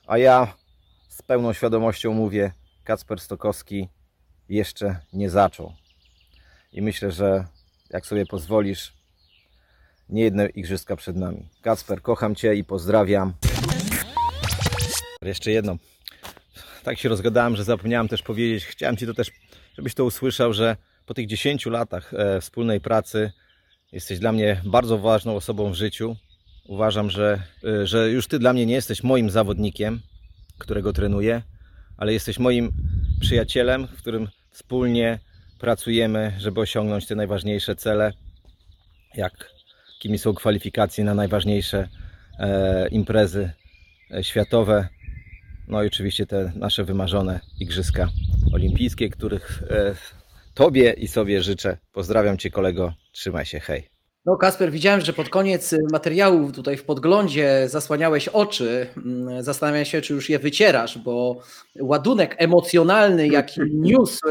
[0.08, 0.54] A ja
[1.08, 2.52] z pełną świadomością mówię,
[2.84, 3.90] Kacper Stokowski
[4.50, 5.74] jeszcze nie zaczął.
[6.72, 7.46] I myślę, że
[7.90, 8.94] jak sobie pozwolisz,
[10.10, 11.50] nie jedne igrzyska przed nami.
[11.62, 13.34] Kacper, kocham Cię i pozdrawiam.
[15.22, 15.78] Jeszcze jedno.
[16.84, 19.32] Tak się rozgadałem, że zapomniałem też powiedzieć, chciałem Ci to też,
[19.78, 23.32] żebyś to usłyszał, że po tych 10 latach e, wspólnej pracy
[23.92, 26.16] jesteś dla mnie bardzo ważną osobą w życiu.
[26.68, 30.02] Uważam, że, y, że już Ty dla mnie nie jesteś moim zawodnikiem,
[30.58, 31.42] którego trenuję,
[31.98, 32.72] ale jesteś moim
[33.20, 35.20] przyjacielem, w którym wspólnie
[35.60, 38.14] pracujemy, żeby osiągnąć te najważniejsze cele,
[39.16, 39.53] jak
[40.04, 41.88] jakimi są kwalifikacje na najważniejsze
[42.40, 43.52] e, imprezy
[44.12, 44.88] e, światowe,
[45.68, 48.10] no i oczywiście te nasze wymarzone Igrzyska
[48.54, 49.96] Olimpijskie, których e,
[50.54, 51.78] Tobie i sobie życzę.
[51.92, 53.90] Pozdrawiam Cię kolego, trzymaj się, hej.
[54.26, 58.88] No Kasper, widziałem, że pod koniec materiału tutaj w podglądzie zasłaniałeś oczy.
[58.98, 61.42] Mm, zastanawiam się, czy już je wycierasz, bo
[61.80, 64.28] ładunek emocjonalny, jaki niósł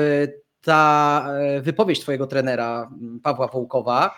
[0.65, 1.29] ta
[1.61, 2.91] wypowiedź twojego trenera
[3.23, 4.15] Pawła Wołkowa,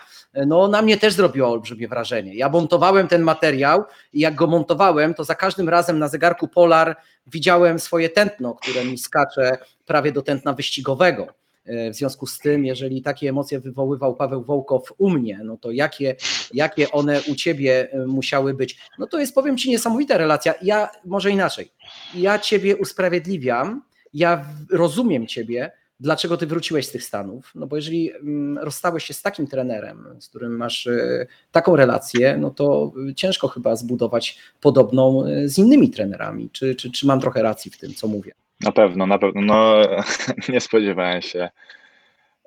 [0.46, 2.34] no na mnie też zrobiła olbrzymie wrażenie.
[2.34, 6.96] Ja montowałem ten materiał i jak go montowałem, to za każdym razem na zegarku Polar
[7.26, 11.26] widziałem swoje tętno, które mi skacze prawie do tętna wyścigowego.
[11.66, 15.70] E, w związku z tym, jeżeli takie emocje wywoływał Paweł Wołkow u mnie, no to
[15.70, 16.16] jakie,
[16.54, 18.78] jakie one u ciebie e, musiały być?
[18.98, 20.54] No to jest, powiem ci, niesamowita relacja.
[20.62, 21.72] Ja może inaczej.
[22.14, 23.82] Ja ciebie usprawiedliwiam,
[24.14, 27.52] ja rozumiem ciebie, dlaczego ty wróciłeś z tych Stanów.
[27.54, 32.36] No bo jeżeli mm, rozstałeś się z takim trenerem, z którym masz e, taką relację,
[32.40, 36.50] no to ciężko chyba zbudować podobną z innymi trenerami.
[36.50, 38.32] Czy, czy, czy mam trochę racji w tym, co mówię?
[38.60, 39.40] Na pewno, na pewno.
[39.42, 39.74] No,
[40.52, 41.48] nie spodziewałem się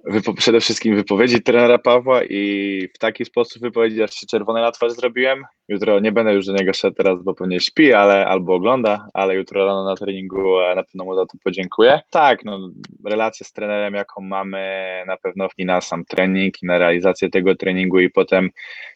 [0.10, 4.72] wypo, przede wszystkim wypowiedzi trenera Pawła i w taki sposób wypowiedzi, aż się czerwony na
[4.72, 5.44] twarz zrobiłem.
[5.68, 9.36] Jutro nie będę już do niego szedł teraz, bo pewnie śpi, ale albo ogląda, ale
[9.36, 12.00] jutro rano na treningu na pewno mu za to podziękuję.
[12.10, 12.70] Tak, no,
[13.06, 17.56] relację z trenerem, jaką mamy na pewno i na sam trening, i na realizację tego
[17.56, 18.50] treningu i potem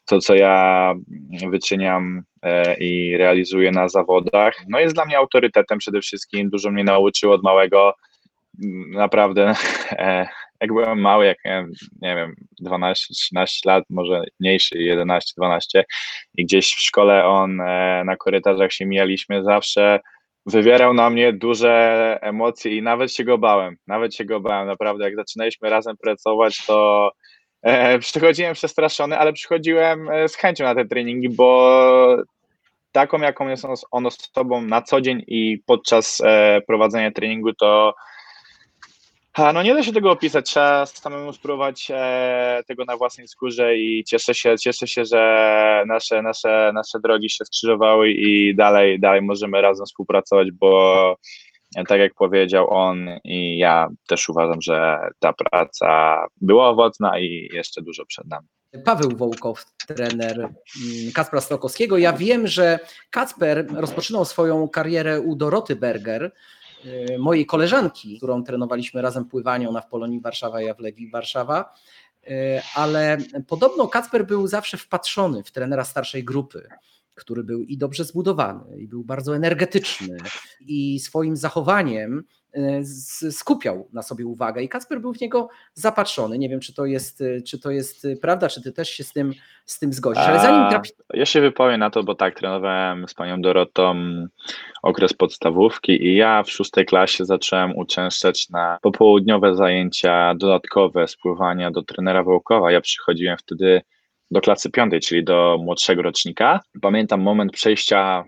[0.05, 0.93] to, co ja
[1.49, 6.83] wyczyniam e, i realizuję na zawodach, no jest dla mnie autorytetem przede wszystkim, dużo mnie
[6.83, 7.93] nauczył od małego,
[8.87, 9.53] naprawdę
[9.91, 10.27] e,
[10.61, 11.71] jak byłem mały, jak miałem,
[12.01, 12.35] nie wiem,
[12.67, 15.83] 12-13 lat, może mniejszy, 11-12
[16.37, 19.99] i gdzieś w szkole on e, na korytarzach się mijaliśmy, zawsze
[20.45, 25.03] wywierał na mnie duże emocje i nawet się go bałem, nawet się go bałem, naprawdę,
[25.03, 27.11] jak zaczynaliśmy razem pracować, to
[27.61, 32.17] e, przychodziłem przestraszony, ale przychodziłem e, z chęcią na te treningi, bo
[32.91, 36.21] taką, jaką jest on, osobą na co dzień i podczas
[36.67, 37.93] prowadzenia treningu, to
[39.37, 44.03] no nie da się tego opisać, trzeba samemu spróbować e, tego na własnej skórze i
[44.03, 49.61] cieszę się, cieszę się, że nasze, nasze, nasze drogi się skrzyżowały i dalej, dalej możemy
[49.61, 51.15] razem współpracować, bo
[51.87, 57.81] tak jak powiedział on i ja też uważam, że ta praca była owocna i jeszcze
[57.81, 58.47] dużo przed nami.
[58.85, 60.53] Paweł Wołkow, trener mm,
[61.13, 61.97] Kacpra Stokowskiego.
[61.97, 66.31] Ja wiem, że Kacper rozpoczynał swoją karierę u Doroty Berger,
[67.19, 71.73] mojej koleżanki, którą trenowaliśmy razem pływanią na w Polonii Warszawa, ja w Lewi Warszawa,
[72.23, 72.29] y,
[72.75, 73.17] ale
[73.47, 76.67] podobno Kacper był zawsze wpatrzony w trenera starszej grupy,
[77.15, 80.17] który był i dobrze zbudowany, i był bardzo energetyczny,
[80.61, 82.40] i swoim zachowaniem Y,
[83.31, 86.37] skupiał na sobie uwagę i Kacper był w niego zapatrzony.
[86.37, 89.03] Nie wiem, czy to jest, y, czy to jest y, prawda, czy ty też się
[89.03, 89.33] z tym,
[89.65, 90.23] z tym zgodzisz.
[90.23, 90.91] Ale zanim trafi...
[91.13, 93.95] Ja się wypowiem na to, bo tak, trenowałem z panią Dorotą
[94.83, 101.83] okres podstawówki i ja w szóstej klasie zacząłem uczęszczać na popołudniowe zajęcia dodatkowe spływania do
[101.83, 102.71] trenera Wołkowa.
[102.71, 103.81] Ja przychodziłem wtedy
[104.31, 106.59] do klasy piątej, czyli do młodszego rocznika.
[106.81, 108.23] Pamiętam moment przejścia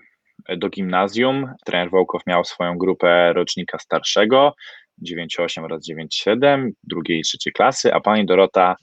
[0.58, 1.54] do gimnazjum.
[1.66, 4.54] Trener Wołkow miał swoją grupę rocznika starszego,
[5.02, 8.76] 9-8 oraz 9-7, drugiej i trzeciej klasy, a pani Dorota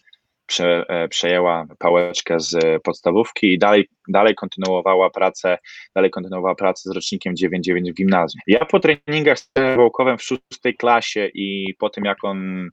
[0.47, 5.59] prze, e, przejęła pałeczkę z podstawówki i dalej, dalej kontynuowała pracę,
[5.95, 8.41] dalej kontynuowała pracę z rocznikiem 9-9 w gimnazjum.
[8.47, 12.69] Ja po treningach z Wołkowem w szóstej klasie i po tym jak on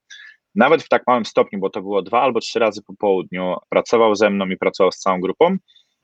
[0.56, 4.16] nawet w tak małym stopniu, bo to było dwa albo trzy razy po południu, pracował
[4.16, 5.58] ze mną i pracował z całą grupą,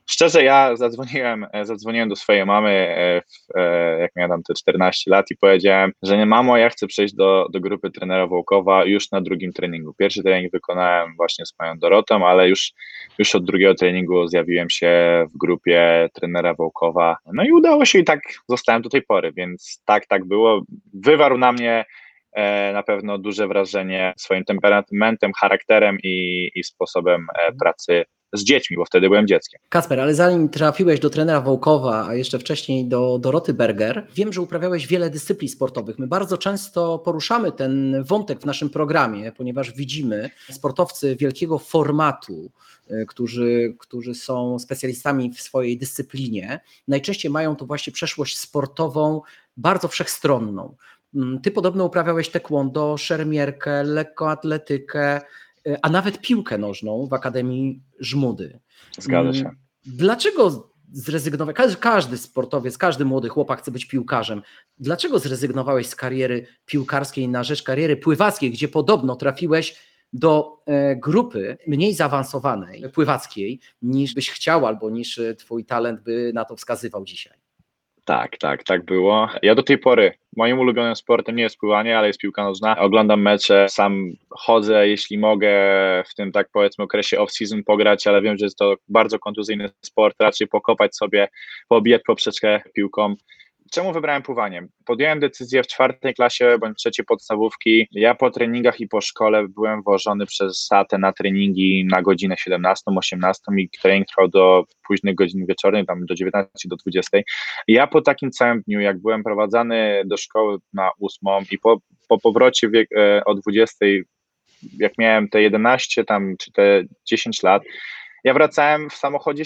[0.05, 5.11] Szczerze, ja zadzwoniłem, e, zadzwoniłem do swojej mamy, e, w, e, jak miałem te 14
[5.11, 9.11] lat i powiedziałem, że nie mamo, ja chcę przejść do, do grupy trenera Wołkowa już
[9.11, 9.93] na drugim treningu.
[9.93, 12.73] Pierwszy trening wykonałem właśnie z panią Dorotą, ale już,
[13.17, 17.17] już od drugiego treningu zjawiłem się w grupie trenera Wołkowa.
[17.33, 20.61] No i udało się i tak zostałem do tej pory, więc tak, tak było.
[20.93, 21.85] Wywarł na mnie
[22.73, 27.27] na pewno duże wrażenie swoim temperamentem, charakterem i, i sposobem
[27.59, 29.61] pracy z dziećmi, bo wtedy byłem dzieckiem.
[29.69, 34.41] Kasper, ale zanim trafiłeś do trenera Wołkowa, a jeszcze wcześniej do Doroty Berger, wiem, że
[34.41, 35.99] uprawiałeś wiele dyscyplin sportowych.
[35.99, 42.51] My bardzo często poruszamy ten wątek w naszym programie, ponieważ widzimy sportowcy wielkiego formatu,
[42.91, 49.21] y, którzy, którzy są specjalistami w swojej dyscyplinie, najczęściej mają to właśnie przeszłość sportową
[49.57, 50.75] bardzo wszechstronną.
[51.15, 55.21] Mm, ty podobno uprawiałeś taekwondo, szermierkę, lekkoatletykę, E,
[55.81, 58.59] a nawet piłkę nożną w Akademii Żmudy.
[58.99, 59.49] Zgadza mm, się.
[59.85, 61.77] Dlaczego zrezygnowałeś?
[61.79, 64.41] Każdy, sportowiec, każdy młody chłopak chce być piłkarzem.
[64.79, 71.57] Dlaczego zrezygnowałeś z kariery piłkarskiej na rzecz kariery pływackiej, gdzie podobno trafiłeś do e, grupy
[71.67, 77.42] mniej zaawansowanej pływackiej niż byś chciał albo niż twój talent by na to wskazywał dzisiaj?
[78.05, 79.29] Tak, tak, tak było.
[79.41, 82.77] Ja do tej pory, moim ulubionym sportem nie jest pływanie, ale jest piłka nożna.
[82.77, 85.51] Oglądam mecze, sam chodzę, jeśli mogę
[86.07, 90.15] w tym tak powiedzmy okresie off-season pograć, ale wiem, że jest to bardzo kontuzyjny sport,
[90.19, 91.27] raczej pokopać sobie,
[91.67, 93.15] pobijać poprzeczkę piłką
[93.73, 94.67] czemu wybrałem pływanie?
[94.85, 97.87] Podjąłem decyzję w czwartej klasie bądź trzeciej podstawówki.
[97.91, 103.33] Ja po treningach i po szkole byłem wożony przez tatę na treningi na godzinę 17-18
[103.57, 107.17] i trening trwał do późnych godzin wieczornych, tam do 19 do 20.
[107.67, 112.19] ja po takim całym dniu, jak byłem prowadzany do szkoły na ósmą i po, po
[112.19, 113.85] powrocie wiek, e, o 20,
[114.77, 117.63] jak miałem te 11 tam czy te 10 lat,
[118.23, 119.43] ja wracałem w samochodzie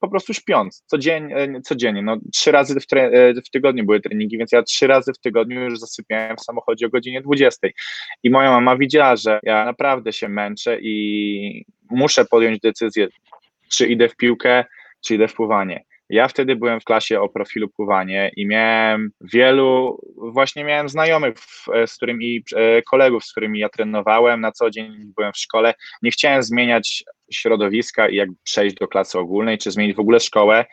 [0.00, 2.02] po prostu śpiąc, codziennie, e, codziennie.
[2.02, 5.18] No, trzy razy w, tre, e, w, tygodniu były treningi, więc ja trzy razy w
[5.18, 7.68] tygodniu już zasypiałem w samochodzie o godzinie 20.
[8.22, 13.08] I moja mama widziała, że ja naprawdę się męczę i muszę podjąć decyzję,
[13.68, 14.64] czy idę w piłkę,
[15.00, 15.84] czy idę w pływanie.
[16.10, 21.34] Ja wtedy byłem w klasie o profilu pływanie i miałem wielu, właśnie miałem znajomych,
[21.86, 25.74] z którymi, e, kolegów, z którymi ja trenowałem na co dzień, byłem w szkole.
[26.02, 30.64] Nie chciałem zmieniać środowiska i jak przejść do klasy ogólnej, czy zmienić w ogóle szkołę,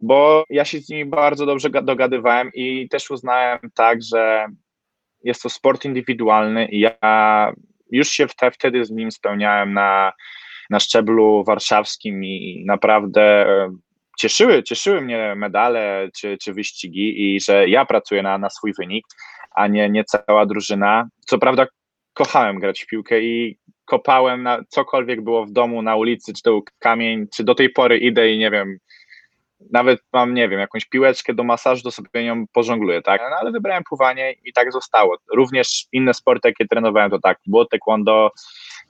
[0.00, 4.46] bo ja się z nimi bardzo dobrze dogadywałem i też uznałem tak, że
[5.22, 7.52] jest to sport indywidualny i ja
[7.90, 10.12] już się wtedy z nim spełniałem na,
[10.70, 13.70] na szczeblu warszawskim i naprawdę e,
[14.18, 19.06] cieszyły, cieszyły mnie medale czy, czy wyścigi i że ja pracuję na, na swój wynik,
[19.54, 21.08] a nie, nie cała drużyna.
[21.26, 21.66] Co prawda
[22.12, 26.50] kochałem grać w piłkę i kopałem na cokolwiek było w domu, na ulicy, czy to
[26.50, 28.78] był kamień, czy do tej pory idę i nie wiem,
[29.72, 33.20] nawet mam, nie wiem, jakąś piłeczkę do masażu, to sobie nią pożongluję, tak?
[33.30, 35.16] No, ale wybrałem pływanie i tak zostało.
[35.32, 38.30] Również inne sporty, jakie trenowałem, to tak, było taekwondo,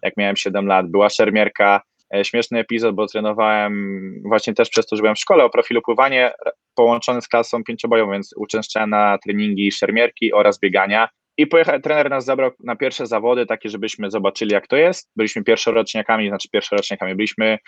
[0.03, 1.83] jak miałem 7 lat, była szermierka,
[2.23, 6.33] śmieszny epizod, bo trenowałem właśnie też przez to, że byłem w szkole o profilu pływanie
[6.75, 12.25] połączony z klasą pięciobojową, więc uczęszczałem na treningi szermierki oraz biegania i pojechał, trener nas
[12.25, 15.11] zabrał na pierwsze zawody, takie, żebyśmy zobaczyli, jak to jest.
[15.17, 17.59] Byliśmy pierwszoroczniakami, znaczy pierwszoroczniakami, byliśmy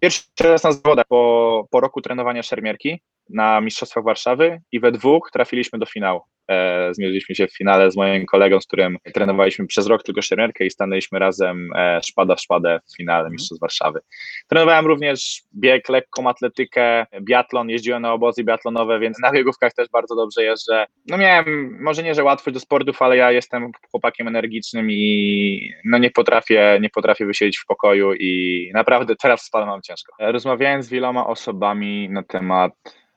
[0.00, 5.30] pierwszy raz na zawodach po, po roku trenowania szermierki na Mistrzostwach Warszawy i we dwóch
[5.32, 6.20] trafiliśmy do finału.
[6.50, 10.66] E, zmierzyliśmy się w finale z moim kolegą, z którym trenowaliśmy przez rok tylko szermierkę
[10.66, 13.32] i stanęliśmy razem e, szpada w szpadę w finale mhm.
[13.32, 14.00] Mistrzostw Warszawy.
[14.48, 20.16] Trenowałem również bieg, lekką atletykę, biatlon, jeździłem na obozy biatlonowe, więc na biegówkach też bardzo
[20.16, 20.86] dobrze jeżdżę.
[21.06, 25.98] No miałem, może nie, że łatwość do sportów, ale ja jestem chłopakiem energicznym i no
[25.98, 30.12] nie potrafię, nie potrafię wysiedzieć w pokoju i naprawdę teraz spadam mam ciężko.
[30.18, 32.72] Rozmawiałem z wieloma osobami na temat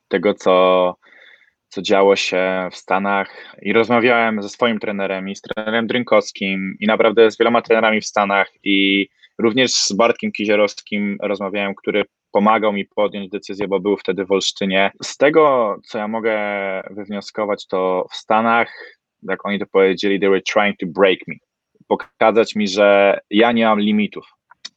[0.08, 0.96] tego, co,
[1.73, 6.88] co działo się w Stanach i rozmawiałem ze swoim trenerem i z trenerem Drynkowskim i
[6.88, 9.07] naprawdę z wieloma trenerami w Stanach i
[9.39, 14.91] również z Bartkiem Kizierowskim rozmawiałem, który pomagał mi podjąć decyzję, bo był wtedy w Olsztynie.
[15.03, 16.38] Z tego, co ja mogę
[16.91, 21.36] wywnioskować, to w Stanach, jak oni to powiedzieli, they were trying to break me.
[21.88, 24.25] Pokazać mi, że ja nie mam limitów.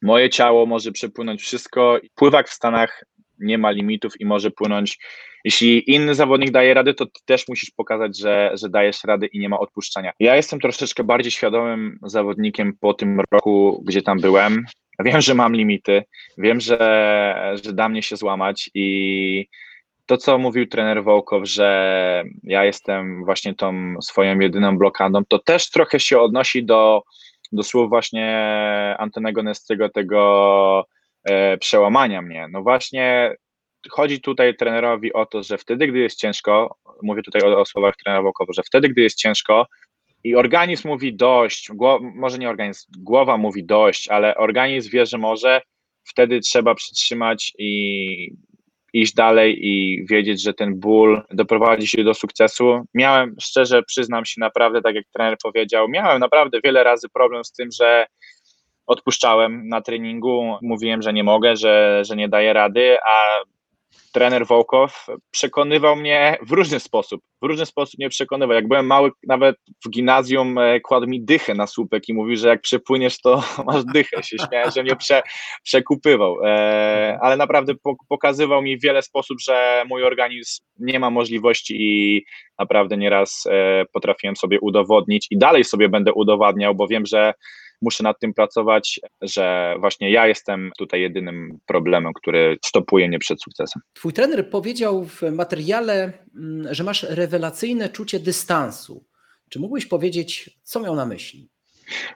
[0.01, 1.99] Moje ciało może przepłynąć wszystko.
[2.15, 3.03] Pływak w Stanach
[3.39, 4.99] nie ma limitów i może płynąć.
[5.43, 9.39] Jeśli inny zawodnik daje radę, to ty też musisz pokazać, że, że dajesz radę i
[9.39, 10.11] nie ma odpuszczania.
[10.19, 14.65] Ja jestem troszeczkę bardziej świadomym zawodnikiem po tym roku, gdzie tam byłem.
[14.99, 16.03] Wiem, że mam limity,
[16.37, 19.47] wiem, że, że da mnie się złamać i
[20.05, 25.69] to, co mówił trener Wołkow, że ja jestem właśnie tą swoją jedyną blokadą, to też
[25.69, 27.03] trochę się odnosi do,
[27.51, 28.45] do słów właśnie
[28.99, 30.85] Antonego Nestrego, tego
[31.59, 32.47] przełamania mnie.
[32.51, 33.35] No właśnie
[33.89, 37.95] chodzi tutaj trenerowi o to, że wtedy, gdy jest ciężko, mówię tutaj o, o słowach
[37.95, 39.67] trenera Wołkowa, że wtedy, gdy jest ciężko
[40.23, 41.69] i organizm mówi dość,
[42.15, 45.61] może nie organizm, głowa mówi dość, ale organizm wie, że może,
[46.07, 48.31] wtedy trzeba przytrzymać i
[48.93, 52.81] iść dalej i wiedzieć, że ten ból doprowadzi się do sukcesu.
[52.93, 57.51] Miałem, szczerze przyznam się naprawdę, tak jak trener powiedział, miałem naprawdę wiele razy problem z
[57.51, 58.05] tym, że
[58.87, 63.39] odpuszczałem na treningu, mówiłem, że nie mogę, że, że nie daję rady, a
[64.11, 67.21] trener Wołkow przekonywał mnie w różny sposób.
[67.41, 68.55] W różny sposób mnie przekonywał.
[68.55, 72.47] Jak byłem mały, nawet w gimnazjum e, kładł mi dychę na słupek i mówił, że
[72.47, 74.23] jak przepłyniesz, to masz dychę.
[74.23, 75.21] Się śmiałem, że mnie prze,
[75.63, 76.45] przekupywał.
[76.45, 77.73] E, ale naprawdę
[78.09, 82.25] pokazywał mi w wiele sposób, że mój organizm nie ma możliwości i
[82.59, 87.33] naprawdę nieraz e, potrafiłem sobie udowodnić i dalej sobie będę udowadniał, bo wiem, że
[87.81, 93.41] muszę nad tym pracować, że właśnie ja jestem tutaj jedynym problemem, który stopuje mnie przed
[93.41, 93.81] sukcesem.
[93.93, 99.05] Twój trener powiedział w materiale, mm, że masz rewelacyjne czucie dystansu.
[99.49, 101.49] Czy mógłbyś powiedzieć, co miał na myśli?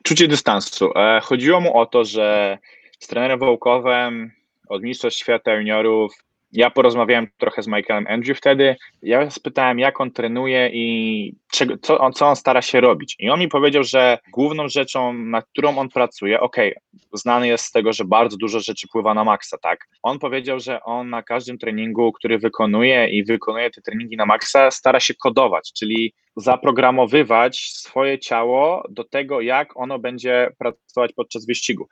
[0.03, 0.97] Czucie dystansu.
[0.97, 2.57] E, chodziło mu o to, że
[2.99, 4.31] z trenerem Wołkowem
[4.69, 6.13] od Mistrzostw Świata Juniorów
[6.53, 8.75] ja porozmawiałem trochę z Michaelem Andrew wtedy.
[9.01, 13.15] Ja spytałem, jak on trenuje i czego, co, on, co on stara się robić.
[13.19, 17.65] I on mi powiedział, że główną rzeczą, nad którą on pracuje, okej, okay, znany jest
[17.65, 19.87] z tego, że bardzo dużo rzeczy pływa na maksa, tak?
[20.03, 24.71] On powiedział, że on na każdym treningu, który wykonuje i wykonuje te treningi na maksa,
[24.71, 31.87] stara się kodować, czyli zaprogramowywać swoje ciało do tego, jak ono będzie pracować podczas wyścigu.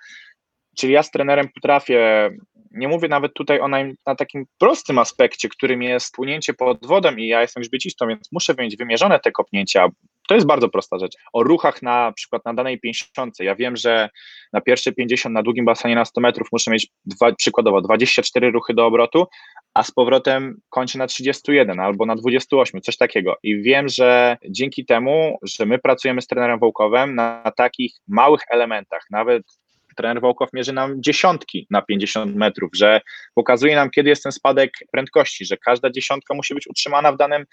[0.78, 2.32] Czyli ja z trenerem potrafię,
[2.72, 7.16] nie mówię nawet tutaj o na, na, takim prostym aspekcie, którym jest płynięcie pod wodą
[7.16, 9.90] i ja jestem grzbiecistą, więc muszę mieć wymierzone te kopnięcia.
[10.28, 11.14] To jest bardzo prosta rzecz.
[11.34, 13.40] O ruchach na przykład na danej 50.
[13.40, 14.10] Ja wiem, że
[14.54, 18.74] na pierwsze 50 na długim basenie na 100 metrów muszę mieć dwa, przykładowo 24 ruchy
[18.74, 19.28] do obrotu,
[19.74, 23.36] a z powrotem kończę na 31 albo na 28, coś takiego.
[23.44, 29.06] I wiem, że dzięki temu, że my pracujemy z trenerem Wołkowem na takich małych elementach,
[29.12, 29.44] nawet
[30.00, 33.02] trener Wołkow mierzy nam dziesiątki na 50 metrów, że
[33.36, 37.46] pokazuje nam, kiedy jest ten spadek prędkości, że każda dziesiątka musi być utrzymana w danym,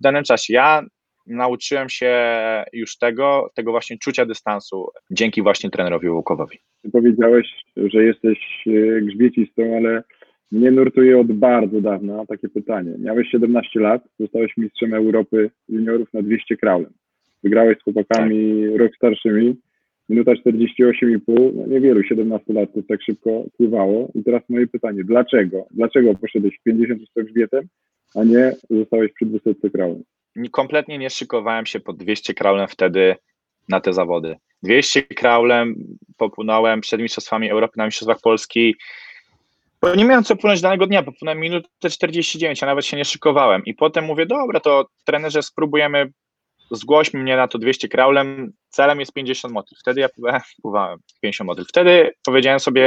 [0.00, 0.52] w danym czasie.
[0.52, 0.82] Ja
[1.26, 2.14] nauczyłem się
[2.72, 6.58] już tego, tego właśnie czucia dystansu dzięki właśnie trenerowi Wołkowowi.
[6.82, 7.46] Ty powiedziałeś,
[7.76, 10.02] że jesteś e, grzbiecistą, ale
[10.52, 12.94] mnie nurtuje od bardzo dawna takie pytanie.
[12.98, 16.92] Miałeś 17 lat, zostałeś mistrzem Europy juniorów na 200 kraulem.
[17.42, 18.80] Wygrałeś z chłopakami tak.
[18.80, 19.56] rok starszymi
[20.08, 24.08] minuta 48,5, no niewielu 17 lat to tak szybko pływało.
[24.14, 25.66] I teraz moje pytanie, dlaczego?
[25.70, 27.64] Dlaczego poszedłeś w 50 z grzbietem,
[28.14, 30.02] a nie zostałeś przy 200 kraulem?
[30.50, 33.14] Kompletnie nie szykowałem się pod 200 kraulem wtedy
[33.68, 34.36] na te zawody.
[34.62, 35.74] 200 kraulem
[36.16, 38.76] popłynąłem przed Mistrzostwami Europy na Mistrzostwach Polski.
[39.82, 43.64] Bo nie miałem co płynąć danego dnia, popłynąłem minutę 49, a nawet się nie szykowałem.
[43.64, 46.10] I potem mówię, dobra, to trenerze spróbujemy
[46.72, 49.78] zgłoś mnie na to 200 kraulem, celem jest 50 motyl.
[49.80, 50.08] Wtedy ja
[50.62, 51.64] pływałem 50 motyl.
[51.68, 52.84] Wtedy powiedziałem sobie,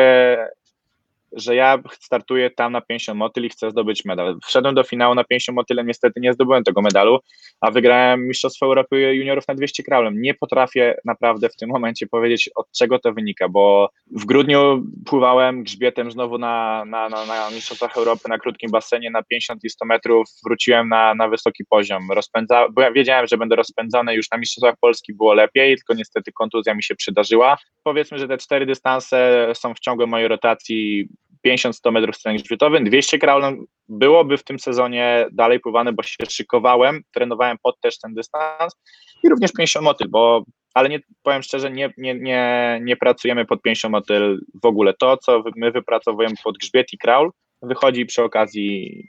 [1.36, 4.38] że ja startuję tam na 50 motyl i chcę zdobyć medal.
[4.46, 7.20] Wszedłem do finału na 50 motylem, niestety nie zdobyłem tego medalu,
[7.62, 10.22] a wygrałem Mistrzostwo Europy Juniorów na 200 kraulem.
[10.22, 15.64] Nie potrafię naprawdę w tym momencie powiedzieć, od czego to wynika, bo w grudniu pływałem
[15.64, 19.86] grzbietem znowu na, na, na, na Mistrzostwach Europy na krótkim basenie na 50 i 100
[19.86, 22.12] metrów, wróciłem na, na wysoki poziom.
[22.12, 26.84] Rozpędza, wiedziałem, że będę rozpędzony, już na Mistrzostwach Polski było lepiej, tylko niestety kontuzja mi
[26.84, 27.58] się przydarzyła.
[27.84, 31.08] Powiedzmy, że te cztery dystanse są w ciągu mojej rotacji
[31.46, 37.02] 50-100 metrów trening grzbietowy, 200 kraulem byłoby w tym sezonie dalej pływane, bo się szykowałem,
[37.14, 38.76] trenowałem pod też ten dystans
[39.24, 43.62] i również 50 motyl, bo ale nie, powiem szczerze, nie, nie, nie, nie pracujemy pod
[43.62, 44.94] 50 motyl w ogóle.
[45.00, 47.32] To, co my wypracowujemy pod grzbiet i kraul,
[47.62, 49.04] wychodzi przy okazji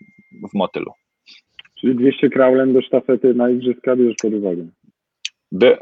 [0.52, 0.92] w motylu.
[1.80, 4.66] Czyli 200 kraulem do sztafety na igrzyska bierzesz pod uwagę?
[5.52, 5.78] By,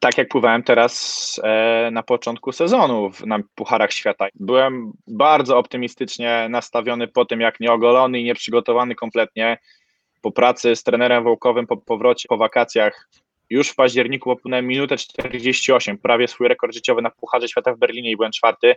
[0.00, 4.26] tak jak pływałem teraz e, na początku sezonu w, na Pucharach Świata.
[4.34, 9.58] Byłem bardzo optymistycznie nastawiony po tym, jak nieogolony i nieprzygotowany kompletnie
[10.22, 13.08] po pracy z trenerem Wołkowym po powrocie, po wakacjach.
[13.50, 18.10] Już w październiku popłynąłem minutę 48, prawie swój rekord życiowy na Pucharze Świata w Berlinie
[18.10, 18.74] i byłem czwarty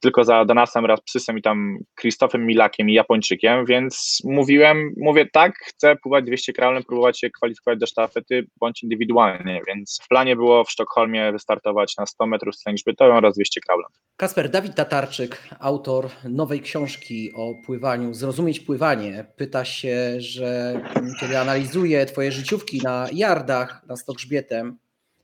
[0.00, 5.96] tylko za Donasem Raspsysem i tam Krzysztofem Milakiem i Japończykiem, więc mówiłem, mówię tak, chcę
[5.96, 10.70] pływać 200 kraulem, próbować się kwalifikować do sztafety bądź indywidualnie, więc w planie było w
[10.70, 13.88] Sztokholmie wystartować na 100 metrów stręg grzbietową oraz 200 kraulem.
[14.16, 20.80] Kasper, Dawid Tatarczyk, autor nowej książki o pływaniu, Zrozumieć pływanie, pyta się, że
[21.20, 24.78] kiedy analizuje twoje życiówki na yardach, na 100 grzbietem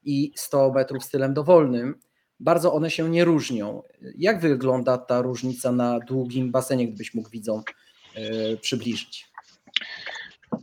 [0.04, 1.94] i 100 metrów stylem dowolnym,
[2.40, 3.82] bardzo one się nie różnią.
[4.18, 7.62] Jak wygląda ta różnica na długim basenie, gdybyś mógł widzom
[8.16, 9.26] yy, przybliżyć?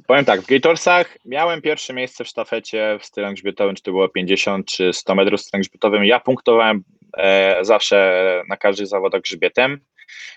[0.07, 4.09] Powiem tak, w Gatorsach miałem pierwsze miejsce w sztafecie w stylem grzbietowym, czy to było
[4.09, 6.05] 50 czy 100 metrów stylem grzbietowym.
[6.05, 6.83] Ja punktowałem
[7.17, 9.79] e, zawsze na każdych zawodach grzbietem,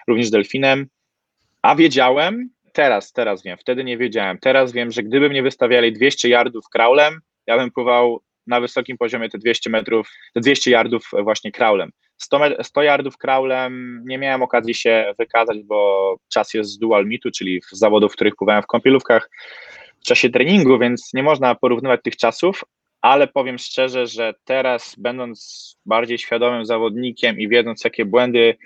[0.08, 0.86] również delfinem,
[1.62, 6.28] a wiedziałem, teraz, teraz wiem, wtedy nie wiedziałem, teraz wiem, że gdyby mnie wystawiali 200
[6.28, 11.52] yardów kraulem, ja bym pływał na wysokim poziomie te 200 metrów, te 200 yardów właśnie
[11.52, 11.90] kraulem.
[12.16, 17.30] 100, 100 yardów kraulem nie miałem okazji się wykazać, bo czas jest z dual mitu,
[17.30, 19.30] czyli w zawodów, w których pływałem w kąpielówkach
[20.00, 22.64] w czasie treningu, więc nie można porównywać tych czasów,
[23.00, 28.56] ale powiem szczerze, że teraz będąc bardziej świadomym zawodnikiem i wiedząc jakie błędy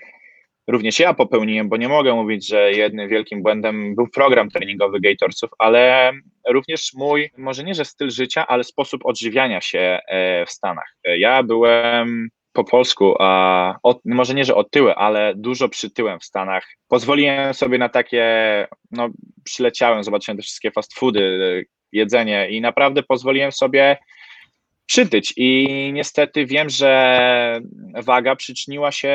[0.67, 5.49] również ja popełniłem, bo nie mogę mówić, że jednym wielkim błędem był program treningowy Gatorsów,
[5.59, 6.11] ale
[6.47, 10.95] również mój, może nie, że styl życia, ale sposób odżywiania się e, w Stanach.
[11.03, 16.67] Ja byłem po polsku, a od, może nie, że otyły, ale dużo przytyłem w Stanach.
[16.87, 18.25] Pozwoliłem sobie na takie,
[18.91, 19.09] no
[19.43, 23.97] przyleciałem, zobaczyłem te wszystkie fast foody, jedzenie i naprawdę pozwoliłem sobie
[24.85, 27.61] przytyć i niestety wiem, że
[27.93, 29.13] waga przyczyniła się,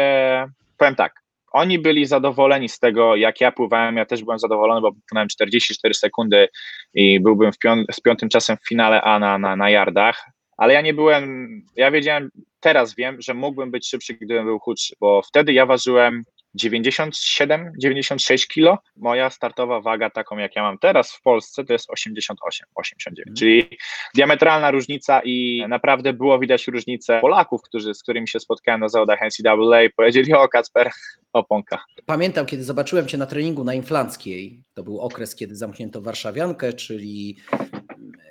[0.79, 1.26] powiem tak,
[1.57, 3.97] oni byli zadowoleni z tego, jak ja pływałem.
[3.97, 6.49] Ja też byłem zadowolony, bo płynąłem 44 sekundy
[6.95, 7.51] i byłbym
[7.93, 10.31] z piątym czasem w finale A na, na, na yardach.
[10.57, 12.31] Ale ja nie byłem, ja wiedziałem,
[12.61, 16.25] teraz wiem, że mógłbym być szybszy, gdybym był chudszy, bo wtedy ja ważyłem
[16.57, 18.79] 97, 96 kilo.
[18.97, 23.37] Moja startowa waga, taką jak ja mam teraz w Polsce, to jest 88, 89, mm.
[23.37, 23.79] czyli
[24.15, 29.19] diametralna różnica i naprawdę było widać różnicę Polaków, którzy, z którymi się spotkałem na zawodach
[29.21, 30.91] NCAA, powiedzieli o Kacper,
[31.33, 31.85] oponka.
[32.07, 37.37] Pamiętam, kiedy zobaczyłem Cię na treningu na Inflanckiej, to był okres, kiedy zamknięto Warszawiankę, czyli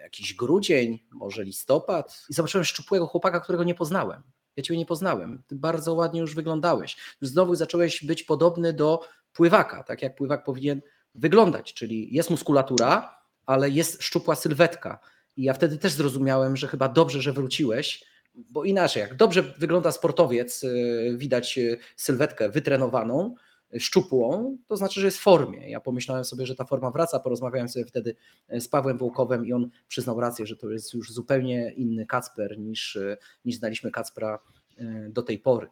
[0.03, 4.23] jakiś grudzień, może listopad i zobaczyłem szczupłego chłopaka, którego nie poznałem.
[4.55, 5.43] Ja Ciebie nie poznałem.
[5.47, 6.97] Ty bardzo ładnie już wyglądałeś.
[7.21, 8.99] Znowu zacząłeś być podobny do
[9.33, 10.81] pływaka, tak jak pływak powinien
[11.15, 14.99] wyglądać, czyli jest muskulatura, ale jest szczupła sylwetka.
[15.37, 19.91] I ja wtedy też zrozumiałem, że chyba dobrze, że wróciłeś, bo inaczej, jak dobrze wygląda
[19.91, 23.35] sportowiec, y, widać y, sylwetkę wytrenowaną,
[23.79, 25.69] szczupłą, to znaczy, że jest w formie.
[25.69, 28.15] Ja pomyślałem sobie, że ta forma wraca, porozmawiałem sobie wtedy
[28.49, 32.59] e, z Pawłem Wołkowem i on przyznał rację, że to jest już zupełnie inny Kacper
[32.59, 34.39] niż, e, niż znaliśmy Kacpra
[34.77, 35.67] e, do tej pory.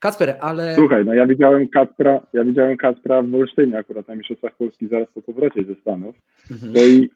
[0.00, 0.74] Kacper, ale...
[0.74, 5.08] Słuchaj, no ja widziałem Kacpra, ja widziałem Kacpra w Wolsztynie akurat na Mistrzostwach Polski zaraz
[5.14, 6.16] po powrocie ze Stanów.
[6.50, 6.72] Mhm.
[6.72, 7.10] No i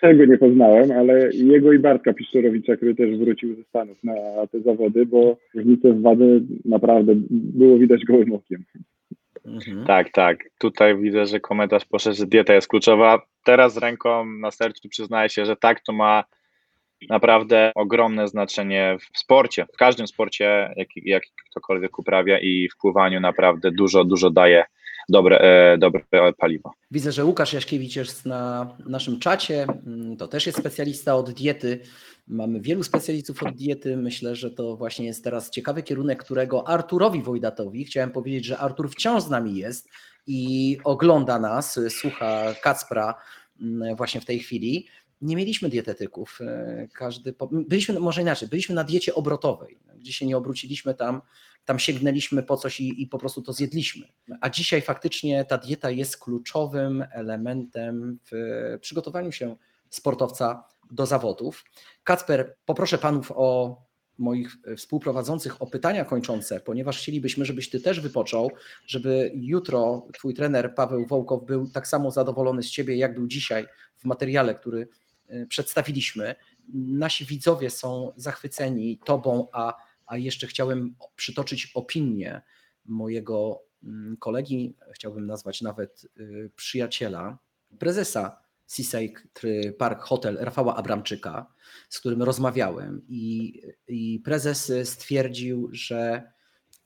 [0.00, 4.14] tego nie poznałem, ale jego i Bartka Piszczorowicza, który też wrócił ze Stanów na
[4.52, 6.24] te zawody, bo różnicę w wadze
[6.64, 8.64] naprawdę było widać gołym okiem.
[9.44, 9.86] Mhm.
[9.86, 10.38] Tak, tak.
[10.58, 13.22] Tutaj widzę, że komentarz poszedł, że dieta jest kluczowa.
[13.44, 16.24] Teraz z ręką na sercu przyznaję się, że tak, to ma
[17.08, 23.20] naprawdę ogromne znaczenie w sporcie, w każdym sporcie, jaki, jaki ktokolwiek uprawia i w pływaniu
[23.20, 24.64] naprawdę dużo, dużo daje
[25.08, 26.02] dobre, e, dobre
[26.38, 26.72] paliwo.
[26.90, 31.80] Widzę, że Łukasz Jaśkiewicz jest na naszym czacie, mm, to też jest specjalista od diety.
[32.26, 33.96] Mamy wielu specjalistów od diety.
[33.96, 38.90] Myślę, że to właśnie jest teraz ciekawy kierunek, którego Arturowi Wojdatowi, chciałem powiedzieć, że Artur
[38.90, 39.88] wciąż z nami jest
[40.26, 43.14] i ogląda nas, słucha Kacpra
[43.60, 44.86] mm, właśnie w tej chwili.
[45.20, 46.38] Nie mieliśmy dietetyków.
[46.40, 51.22] E, każdy, byliśmy, może inaczej, byliśmy na diecie obrotowej, gdzie się nie obróciliśmy tam,
[51.64, 54.06] tam sięgnęliśmy po coś i, i po prostu to zjedliśmy.
[54.40, 59.56] A dzisiaj faktycznie ta dieta jest kluczowym elementem w przygotowaniu się
[59.90, 61.64] sportowca do zawodów.
[62.04, 63.82] Kacper, poproszę panów o
[64.18, 68.50] moich współprowadzących o pytania kończące, ponieważ chcielibyśmy, żebyś ty też wypoczął,
[68.86, 73.66] żeby jutro twój trener Paweł Wołkow był tak samo zadowolony z ciebie, jak był dzisiaj
[73.98, 74.88] w materiale, który
[75.28, 76.34] e, przedstawiliśmy.
[76.74, 79.76] Nasi widzowie są zachwyceni tobą, a,
[80.06, 82.42] a jeszcze chciałem przytoczyć opinię
[82.84, 87.38] mojego mm, kolegi, chciałbym nazwać nawet y, przyjaciela,
[87.78, 88.41] prezesa
[88.72, 89.20] Seaside
[89.78, 91.46] Park Hotel Rafała Abramczyka,
[91.88, 96.32] z którym rozmawiałem i, i prezes stwierdził, że,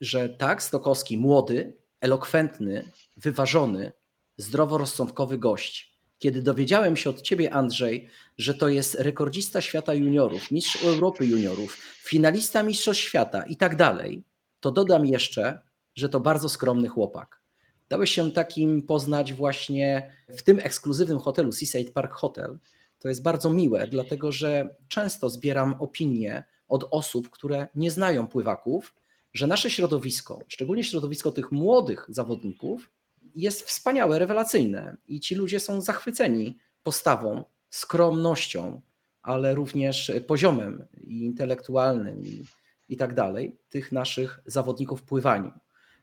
[0.01, 3.93] że tak, Stokowski, młody, elokwentny, wyważony,
[4.37, 5.97] zdroworozsądkowy gość.
[6.19, 8.09] Kiedy dowiedziałem się od ciebie, Andrzej,
[8.39, 14.25] że to jest rekordzista świata juniorów, mistrz Europy juniorów, finalista Mistrzostw Świata i tak dalej,
[14.61, 15.61] to dodam jeszcze,
[15.95, 17.46] że to bardzo skromny chłopak.
[17.89, 22.59] Dałeś się takim poznać właśnie w tym ekskluzywnym hotelu Seaside Park Hotel.
[22.99, 28.95] To jest bardzo miłe, dlatego że często zbieram opinie od osób, które nie znają pływaków,
[29.35, 32.91] że nasze środowisko, szczególnie środowisko tych młodych zawodników,
[33.35, 38.81] jest wspaniałe, rewelacyjne i ci ludzie są zachwyceni postawą, skromnością,
[39.23, 42.45] ale również poziomem intelektualnym i,
[42.89, 45.53] i tak dalej tych naszych zawodników pływaniu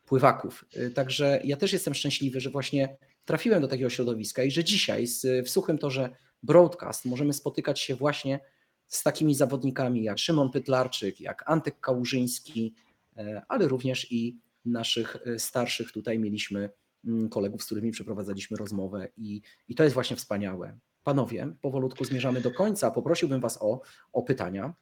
[0.06, 0.66] pływaków.
[0.78, 5.08] Y, także ja też jestem szczęśliwy, że właśnie trafiłem do takiego środowiska i że dzisiaj
[5.08, 6.10] z, w suchym torze
[6.43, 8.39] broadcast możemy spotykać się właśnie
[8.88, 12.76] z takimi zawodnikami jak Szymon Pytlarczyk, jak Antek Kałużyński,
[13.18, 16.70] e, ale również i naszych e, starszych tutaj mieliśmy
[17.06, 20.78] mm, kolegów, z którymi przeprowadzaliśmy rozmowę i, i to jest właśnie wspaniałe.
[21.04, 22.91] Panowie, powolutku zmierzamy do końca.
[22.91, 23.82] Poprosiłbym Was o,
[24.14, 24.74] o pytania.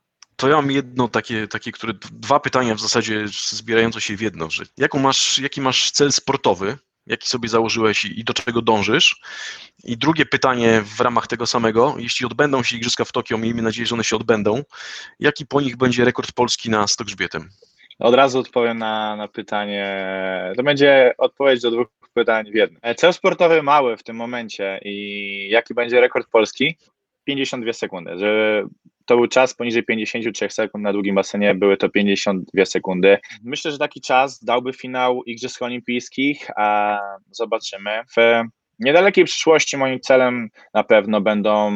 [0.42, 4.50] To ja mam jedno takie, takie, które dwa pytania w zasadzie zbierające się w jedno,
[4.50, 6.78] że jaką masz, jaki masz cel sportowy,
[7.08, 9.22] jaki sobie założyłeś i, do czego dążysz?
[9.84, 13.86] I drugie pytanie w ramach tego samego, jeśli odbędą się Igrzyska w Tokio, miejmy nadzieję,
[13.86, 14.64] że one się odbędą,
[15.20, 17.50] jaki po nich będzie rekord Polski na stok grzbietem?
[18.00, 20.06] Od razu odpowiem na, na pytanie.
[20.58, 22.82] To będzie odpowiedź do dwóch pytań w jednym.
[22.98, 26.78] Cel sportowy mały w tym momencie i jaki będzie rekord Polski?
[27.24, 28.18] 52 sekundy.
[28.18, 28.64] Że
[29.12, 33.18] to był czas poniżej 53 sekund na długim basenie, były to 52 sekundy.
[33.44, 37.00] Myślę, że taki czas dałby finał Igrzysk Olimpijskich, a
[37.32, 37.92] zobaczymy.
[38.18, 38.44] W
[38.80, 41.72] niedalekiej przyszłości moim celem na pewno będą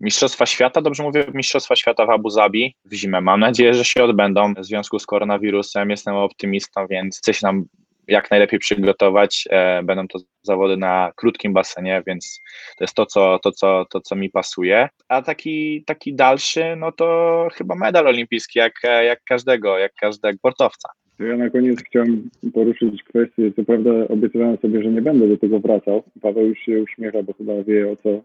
[0.00, 3.20] Mistrzostwa Świata, dobrze mówię, Mistrzostwa Świata w Abu Zabi w zimę.
[3.20, 5.90] Mam nadzieję, że się odbędą w związku z koronawirusem.
[5.90, 7.64] Jestem optymistą, więc się tam
[8.08, 9.44] jak najlepiej przygotować.
[9.50, 12.42] E, będą to zawody na krótkim basenie, więc
[12.78, 14.88] to jest to, co, to, co, to, co mi pasuje.
[15.08, 18.72] A taki, taki dalszy, no to chyba medal olimpijski, jak,
[19.04, 20.88] jak każdego, jak każdego sportowca.
[21.18, 25.60] Ja na koniec chciałem poruszyć kwestię, co prawda obiecywałem sobie, że nie będę do tego
[25.60, 26.02] wracał.
[26.22, 28.22] Paweł już się uśmiecha, bo chyba wie o co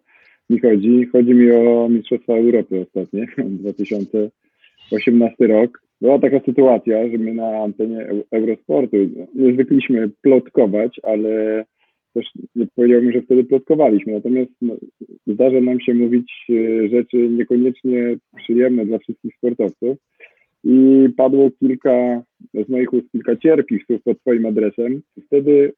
[0.50, 1.06] mi chodzi.
[1.12, 3.28] Chodzi mi o Mistrzostwa Europy ostatnie,
[3.62, 5.82] 2018 rok.
[6.02, 8.98] Była taka sytuacja, że my na antenie Eurosportu
[9.36, 11.66] nie zwykliśmy plotkować, ale
[12.14, 12.26] też
[12.56, 14.14] nie powiedziałbym, że wtedy plotkowaliśmy.
[14.14, 14.76] Natomiast no,
[15.28, 19.98] zdarza nam się mówić e, rzeczy niekoniecznie przyjemne dla wszystkich sportowców.
[20.64, 22.24] I padło kilka
[22.54, 25.02] z moich ust, kilka cierpkich słów pod Twoim adresem.
[25.26, 25.74] Wtedy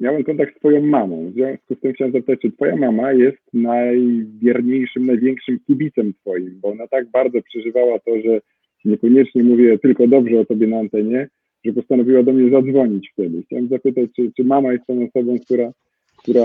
[0.00, 1.30] miałem kontakt z Twoją mamą.
[1.30, 6.68] W związku z tym chciałem zapytać, czy Twoja mama jest najwierniejszym, największym kibicem Twoim, bo
[6.68, 8.40] ona tak bardzo przeżywała to, że
[8.84, 11.28] niekoniecznie mówię tylko dobrze o Tobie na antenie,
[11.64, 13.42] że postanowiła do mnie zadzwonić wtedy.
[13.46, 15.70] Chciałem zapytać, czy, czy mama jest tą osobą, która,
[16.18, 16.44] która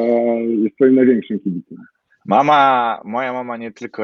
[0.64, 1.78] jest Twoim największym kibicem?
[2.26, 4.04] Mama, moja mama nie tylko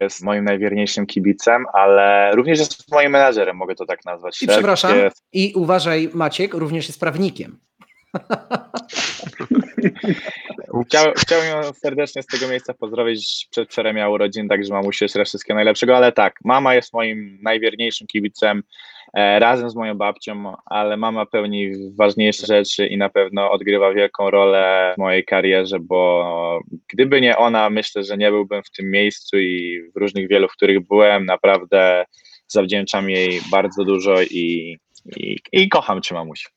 [0.00, 4.42] jest moim najwierniejszym kibicem, ale również jest moim menadżerem, mogę to tak nazwać.
[4.42, 5.24] I przepraszam, jest...
[5.32, 7.58] i uważaj Maciek, również jest prawnikiem.
[10.86, 13.48] Chciał, chciałem ją serdecznie z tego miejsca pozdrowić.
[13.50, 18.62] Przedwczoraj miał urodzin, także mamusi jeszcze wszystkiego najlepszego, ale tak, mama jest moim najwierniejszym kibicem
[19.14, 24.30] e, razem z moją babcią, ale mama pełni ważniejsze rzeczy i na pewno odgrywa wielką
[24.30, 29.38] rolę w mojej karierze, bo gdyby nie ona, myślę, że nie byłbym w tym miejscu
[29.38, 31.26] i w różnych wielu, w których byłem.
[31.26, 32.04] Naprawdę
[32.46, 34.78] zawdzięczam jej bardzo dużo i,
[35.16, 36.50] i, i kocham cię, mamuś.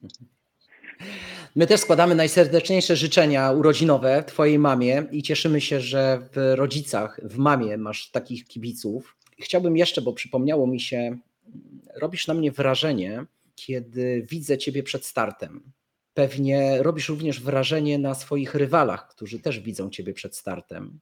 [1.56, 7.38] My też składamy najserdeczniejsze życzenia urodzinowe Twojej mamie i cieszymy się, że w rodzicach, w
[7.38, 9.16] mamie masz takich kibiców.
[9.40, 11.18] Chciałbym jeszcze, bo przypomniało mi się,
[11.96, 13.26] robisz na mnie wrażenie,
[13.56, 15.72] kiedy widzę Ciebie przed startem.
[16.14, 21.00] Pewnie robisz również wrażenie na swoich rywalach, którzy też widzą Ciebie przed startem.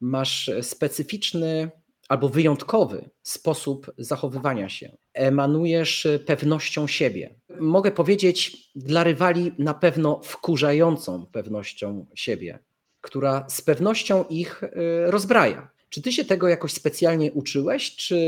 [0.00, 1.70] Masz specyficzny
[2.08, 4.96] albo wyjątkowy sposób zachowywania się.
[5.12, 7.34] Emanujesz pewnością siebie.
[7.60, 12.58] Mogę powiedzieć, dla rywali na pewno wkurzającą pewnością siebie,
[13.00, 14.70] która z pewnością ich y,
[15.06, 15.70] rozbraja.
[15.88, 18.18] Czy ty się tego jakoś specjalnie uczyłeś, czy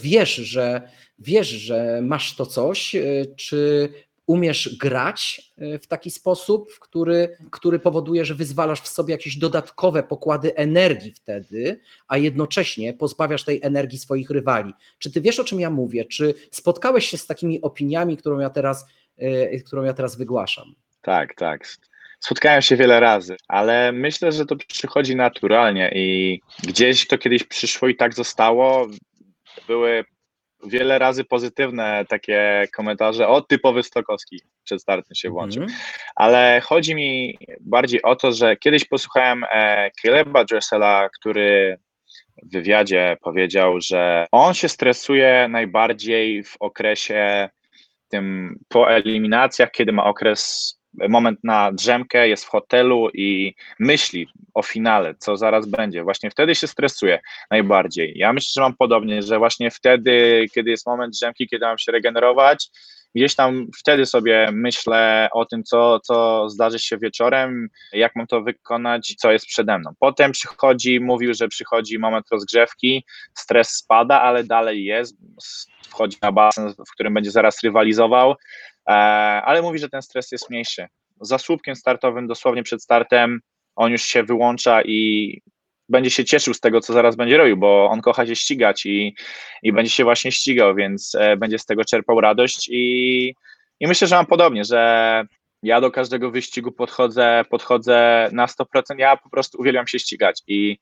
[0.00, 0.82] wiesz, że
[1.18, 3.88] wiesz, że masz to coś, y, czy
[4.26, 10.02] umiesz grać e, w taki sposób, który, który powoduje, że wyzwalasz w sobie jakieś dodatkowe
[10.02, 14.72] pokłady energii wtedy, a jednocześnie pozbawiasz tej energii swoich rywali.
[14.98, 16.04] Czy ty wiesz, o czym ja mówię?
[16.04, 18.86] Czy spotkałeś się z takimi opiniami, którą ja teraz,
[19.18, 20.74] e, którą ja teraz wygłaszam?
[21.02, 21.66] Tak, tak.
[22.20, 27.88] Spotkałem się wiele razy, ale myślę, że to przychodzi naturalnie i gdzieś to kiedyś przyszło
[27.88, 28.86] i tak zostało.
[29.66, 30.04] Były
[30.66, 35.78] wiele razy pozytywne takie komentarze, o typowy Stokowski przed startem się włączył, mm -hmm.
[36.16, 41.78] ale chodzi mi bardziej o to, że kiedyś posłuchałem e, Caleba Dressela, który
[42.42, 47.48] w wywiadzie powiedział, że on się stresuje najbardziej w okresie
[48.08, 54.62] tym po eliminacjach, kiedy ma okres moment na drzemkę, jest w hotelu i myśli o
[54.62, 56.02] finale, co zaraz będzie.
[56.02, 57.20] Właśnie wtedy się stresuje
[57.50, 58.12] najbardziej.
[58.16, 61.92] Ja myślę, że mam podobnie, że właśnie wtedy, kiedy jest moment drzemki, kiedy mam się
[61.92, 62.70] regenerować,
[63.14, 68.42] gdzieś tam wtedy sobie myślę o tym, co, co zdarzy się wieczorem, jak mam to
[68.42, 69.90] wykonać, co jest przede mną.
[69.98, 75.16] Potem przychodzi, mówił, że przychodzi moment rozgrzewki, stres spada, ale dalej jest,
[75.88, 78.34] wchodzi na basen, w którym będzie zaraz rywalizował,
[79.44, 80.86] ale mówi, że ten stres jest mniejszy.
[81.20, 83.40] Za słupkiem startowym, dosłownie przed startem,
[83.76, 85.40] on już się wyłącza i
[85.88, 89.14] będzie się cieszył z tego, co zaraz będzie robił, bo on kocha się ścigać i,
[89.62, 93.34] i będzie się właśnie ścigał, więc e, będzie z tego czerpał radość i,
[93.80, 95.24] i myślę, że mam podobnie, że
[95.62, 98.64] ja do każdego wyścigu podchodzę, podchodzę na 100%,
[98.98, 100.78] ja po prostu uwielbiam się ścigać i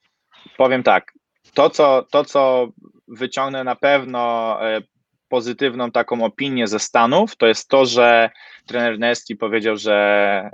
[0.57, 1.13] powiem tak,
[1.55, 2.69] to co, to, co
[3.09, 4.81] wyciągnę na pewno e,
[5.29, 8.31] pozytywną taką opinię ze Stanów, to jest to, że
[8.67, 10.51] trener Nesti powiedział, że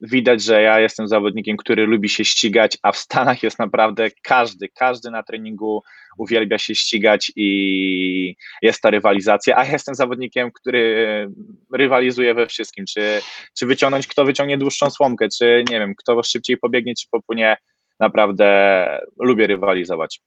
[0.00, 4.68] widać, że ja jestem zawodnikiem, który lubi się ścigać, a w Stanach jest naprawdę każdy,
[4.68, 5.82] każdy na treningu
[6.18, 11.28] uwielbia się ścigać i jest ta rywalizacja, a ja jestem zawodnikiem, który
[11.74, 13.20] rywalizuje we wszystkim, czy,
[13.58, 17.56] czy wyciągnąć, kto wyciągnie dłuższą słomkę, czy nie wiem, kto szybciej pobiegnie, czy popłynie,
[18.00, 18.86] naprawdę
[19.18, 20.20] lubię rywalizować.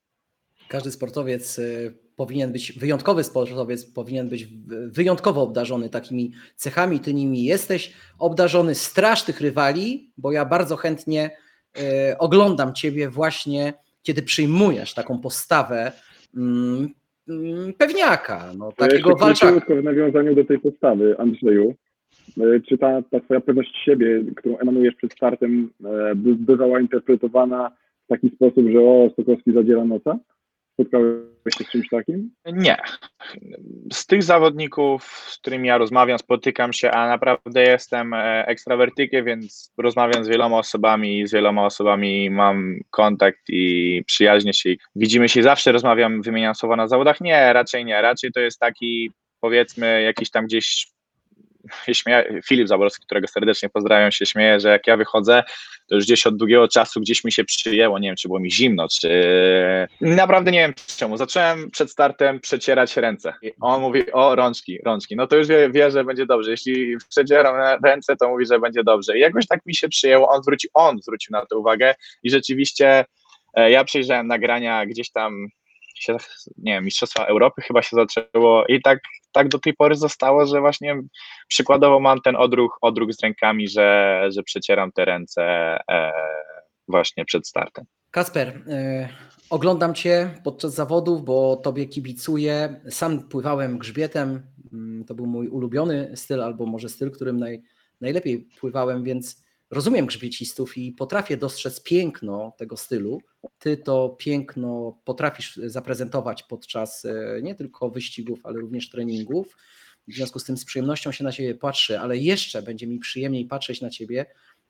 [0.67, 4.47] Każdy sportowiec y, powinien być, wyjątkowy sportowiec powinien być
[4.87, 7.93] wyjątkowo obdarzony takimi cechami, ty nimi jesteś.
[8.19, 11.31] Obdarzony straż tych rywali, bo ja bardzo chętnie
[11.77, 11.81] y,
[12.17, 15.91] oglądam ciebie właśnie, kiedy przyjmujesz taką postawę
[16.37, 16.89] mm,
[17.29, 19.75] mm, pewniaka, no, takiego walczaka.
[19.75, 21.75] w nawiązaniu do tej postawy, Andrzeju,
[22.37, 27.71] e, czy ta, ta twoja pewność siebie, którą emanujesz przed startem, e, by, bywała interpretowana
[28.05, 30.19] w taki sposób, że o, Stokowski zadziera noca?
[30.73, 32.31] Spotkałeś się z czymś takim?
[32.45, 32.77] Nie.
[33.93, 39.73] Z tych zawodników, z którymi ja rozmawiam, spotykam się, a naprawdę jestem e, ekstrawertykiem, więc
[39.77, 44.69] rozmawiam z wieloma osobami z wieloma osobami mam kontakt i przyjaźnię się.
[44.95, 47.21] Widzimy się zawsze, rozmawiam, wymieniam słowa na zawodach.
[47.21, 48.01] Nie, raczej nie.
[48.01, 49.11] Raczej to jest taki,
[49.41, 50.87] powiedzmy, jakiś tam gdzieś
[51.93, 55.43] śmieje, Filip Zaborski, którego serdecznie pozdrawiam, się śmieje, że jak ja wychodzę,
[55.89, 58.51] to już gdzieś od długiego czasu gdzieś mi się przyjęło, nie wiem, czy było mi
[58.51, 59.09] zimno, czy
[60.01, 61.17] naprawdę nie wiem czemu.
[61.17, 63.33] Zacząłem przed startem przecierać ręce.
[63.41, 65.15] I on mówi, o rączki, rączki.
[65.15, 66.51] No to już wie, wie, że będzie dobrze.
[66.51, 69.17] Jeśli przecieram ręce, to mówi, że będzie dobrze.
[69.17, 73.05] I jakoś tak mi się przyjęło, on zwrócił, on zwrócił na to uwagę i rzeczywiście
[73.53, 75.47] e, ja przejrzałem nagrania gdzieś tam
[76.57, 78.99] nie wiem, Mistrzostwa Europy chyba się zaczęło i tak,
[79.31, 80.95] tak do tej pory zostało, że właśnie
[81.47, 85.43] przykładowo mam ten odruch, odruch z rękami, że, że przecieram te ręce
[85.91, 86.11] e,
[86.87, 87.85] właśnie przed startem.
[88.11, 89.07] Kasper, y,
[89.49, 92.81] oglądam Cię podczas zawodów, bo Tobie kibicuję.
[92.89, 94.41] Sam pływałem grzbietem,
[94.73, 97.61] mm, to był mój ulubiony styl, albo może styl, którym naj,
[98.01, 99.42] najlepiej pływałem, więc
[99.73, 103.21] rozumiem grzbiecistów i potrafię dostrzec piękno tego stylu.
[103.59, 109.57] Ty to piękno potrafisz zaprezentować podczas e, nie tylko wyścigów, ale również treningów.
[110.07, 113.45] W związku z tym z przyjemnością się na ciebie patrzy, ale jeszcze będzie mi przyjemniej
[113.45, 114.25] patrzeć na ciebie,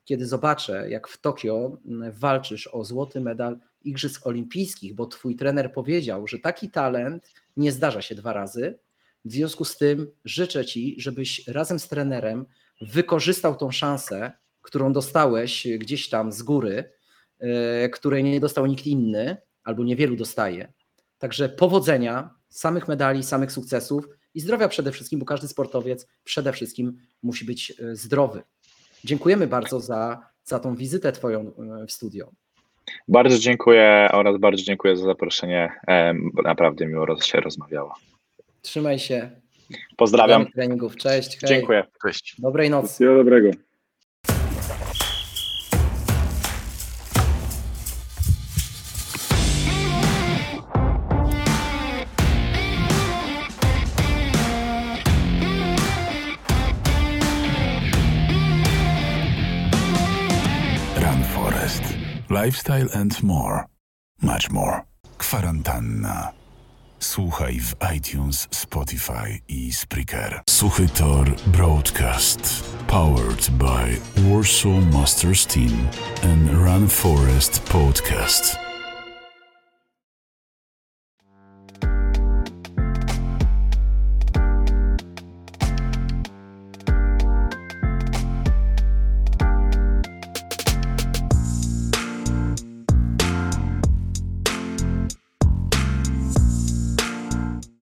[0.06, 1.78] kiedy zobaczę, jak w Tokio
[2.12, 8.01] walczysz o złoty medal Igrzysk Olimpijskich, bo twój trener powiedział, że taki talent nie zdarza
[8.01, 8.80] się dwa razy.
[9.26, 12.45] W związku z tym życzę ci, żebyś razem z trenerem
[12.82, 14.32] wykorzystał tą szansę,
[14.64, 16.91] którą dostałeś gdzieś tam z góry,
[17.39, 20.74] e, której nie dostał nikt inny, albo niewielu dostaje.
[21.18, 26.97] Także powodzenia, samych medali, samych sukcesów i zdrowia przede wszystkim, bo każdy sportowiec przede wszystkim
[27.24, 28.41] musi być e, zdrowy.
[29.03, 32.32] Dziękujemy bardzo za, za tą wizytę Twoją e, w studio.
[33.07, 35.72] Bardzo dziękuję oraz bardzo dziękuję za zaproszenie.
[36.43, 37.95] Naprawdę miło się rozmawiało.
[38.61, 39.32] Trzymaj się.
[39.97, 40.45] Pozdrawiam.
[40.45, 40.95] Treningów.
[40.95, 41.38] Cześć.
[41.39, 41.49] Hej.
[41.49, 41.84] Dziękuję.
[42.01, 42.41] Cześć.
[42.41, 42.88] Dobrej nocy.
[42.88, 43.49] Wszystkiego dobrego.
[62.44, 63.68] Lifestyle and more.
[64.22, 64.82] Much more.
[65.18, 66.32] Kwarantanna.
[67.00, 70.41] Słuchaj w iTunes, Spotify i Spreaker.
[70.50, 72.64] Suchy Tor Broadcast.
[72.88, 73.98] Powered by
[74.30, 75.88] Warsaw Masters Team
[76.24, 78.73] and Run Forest Podcast.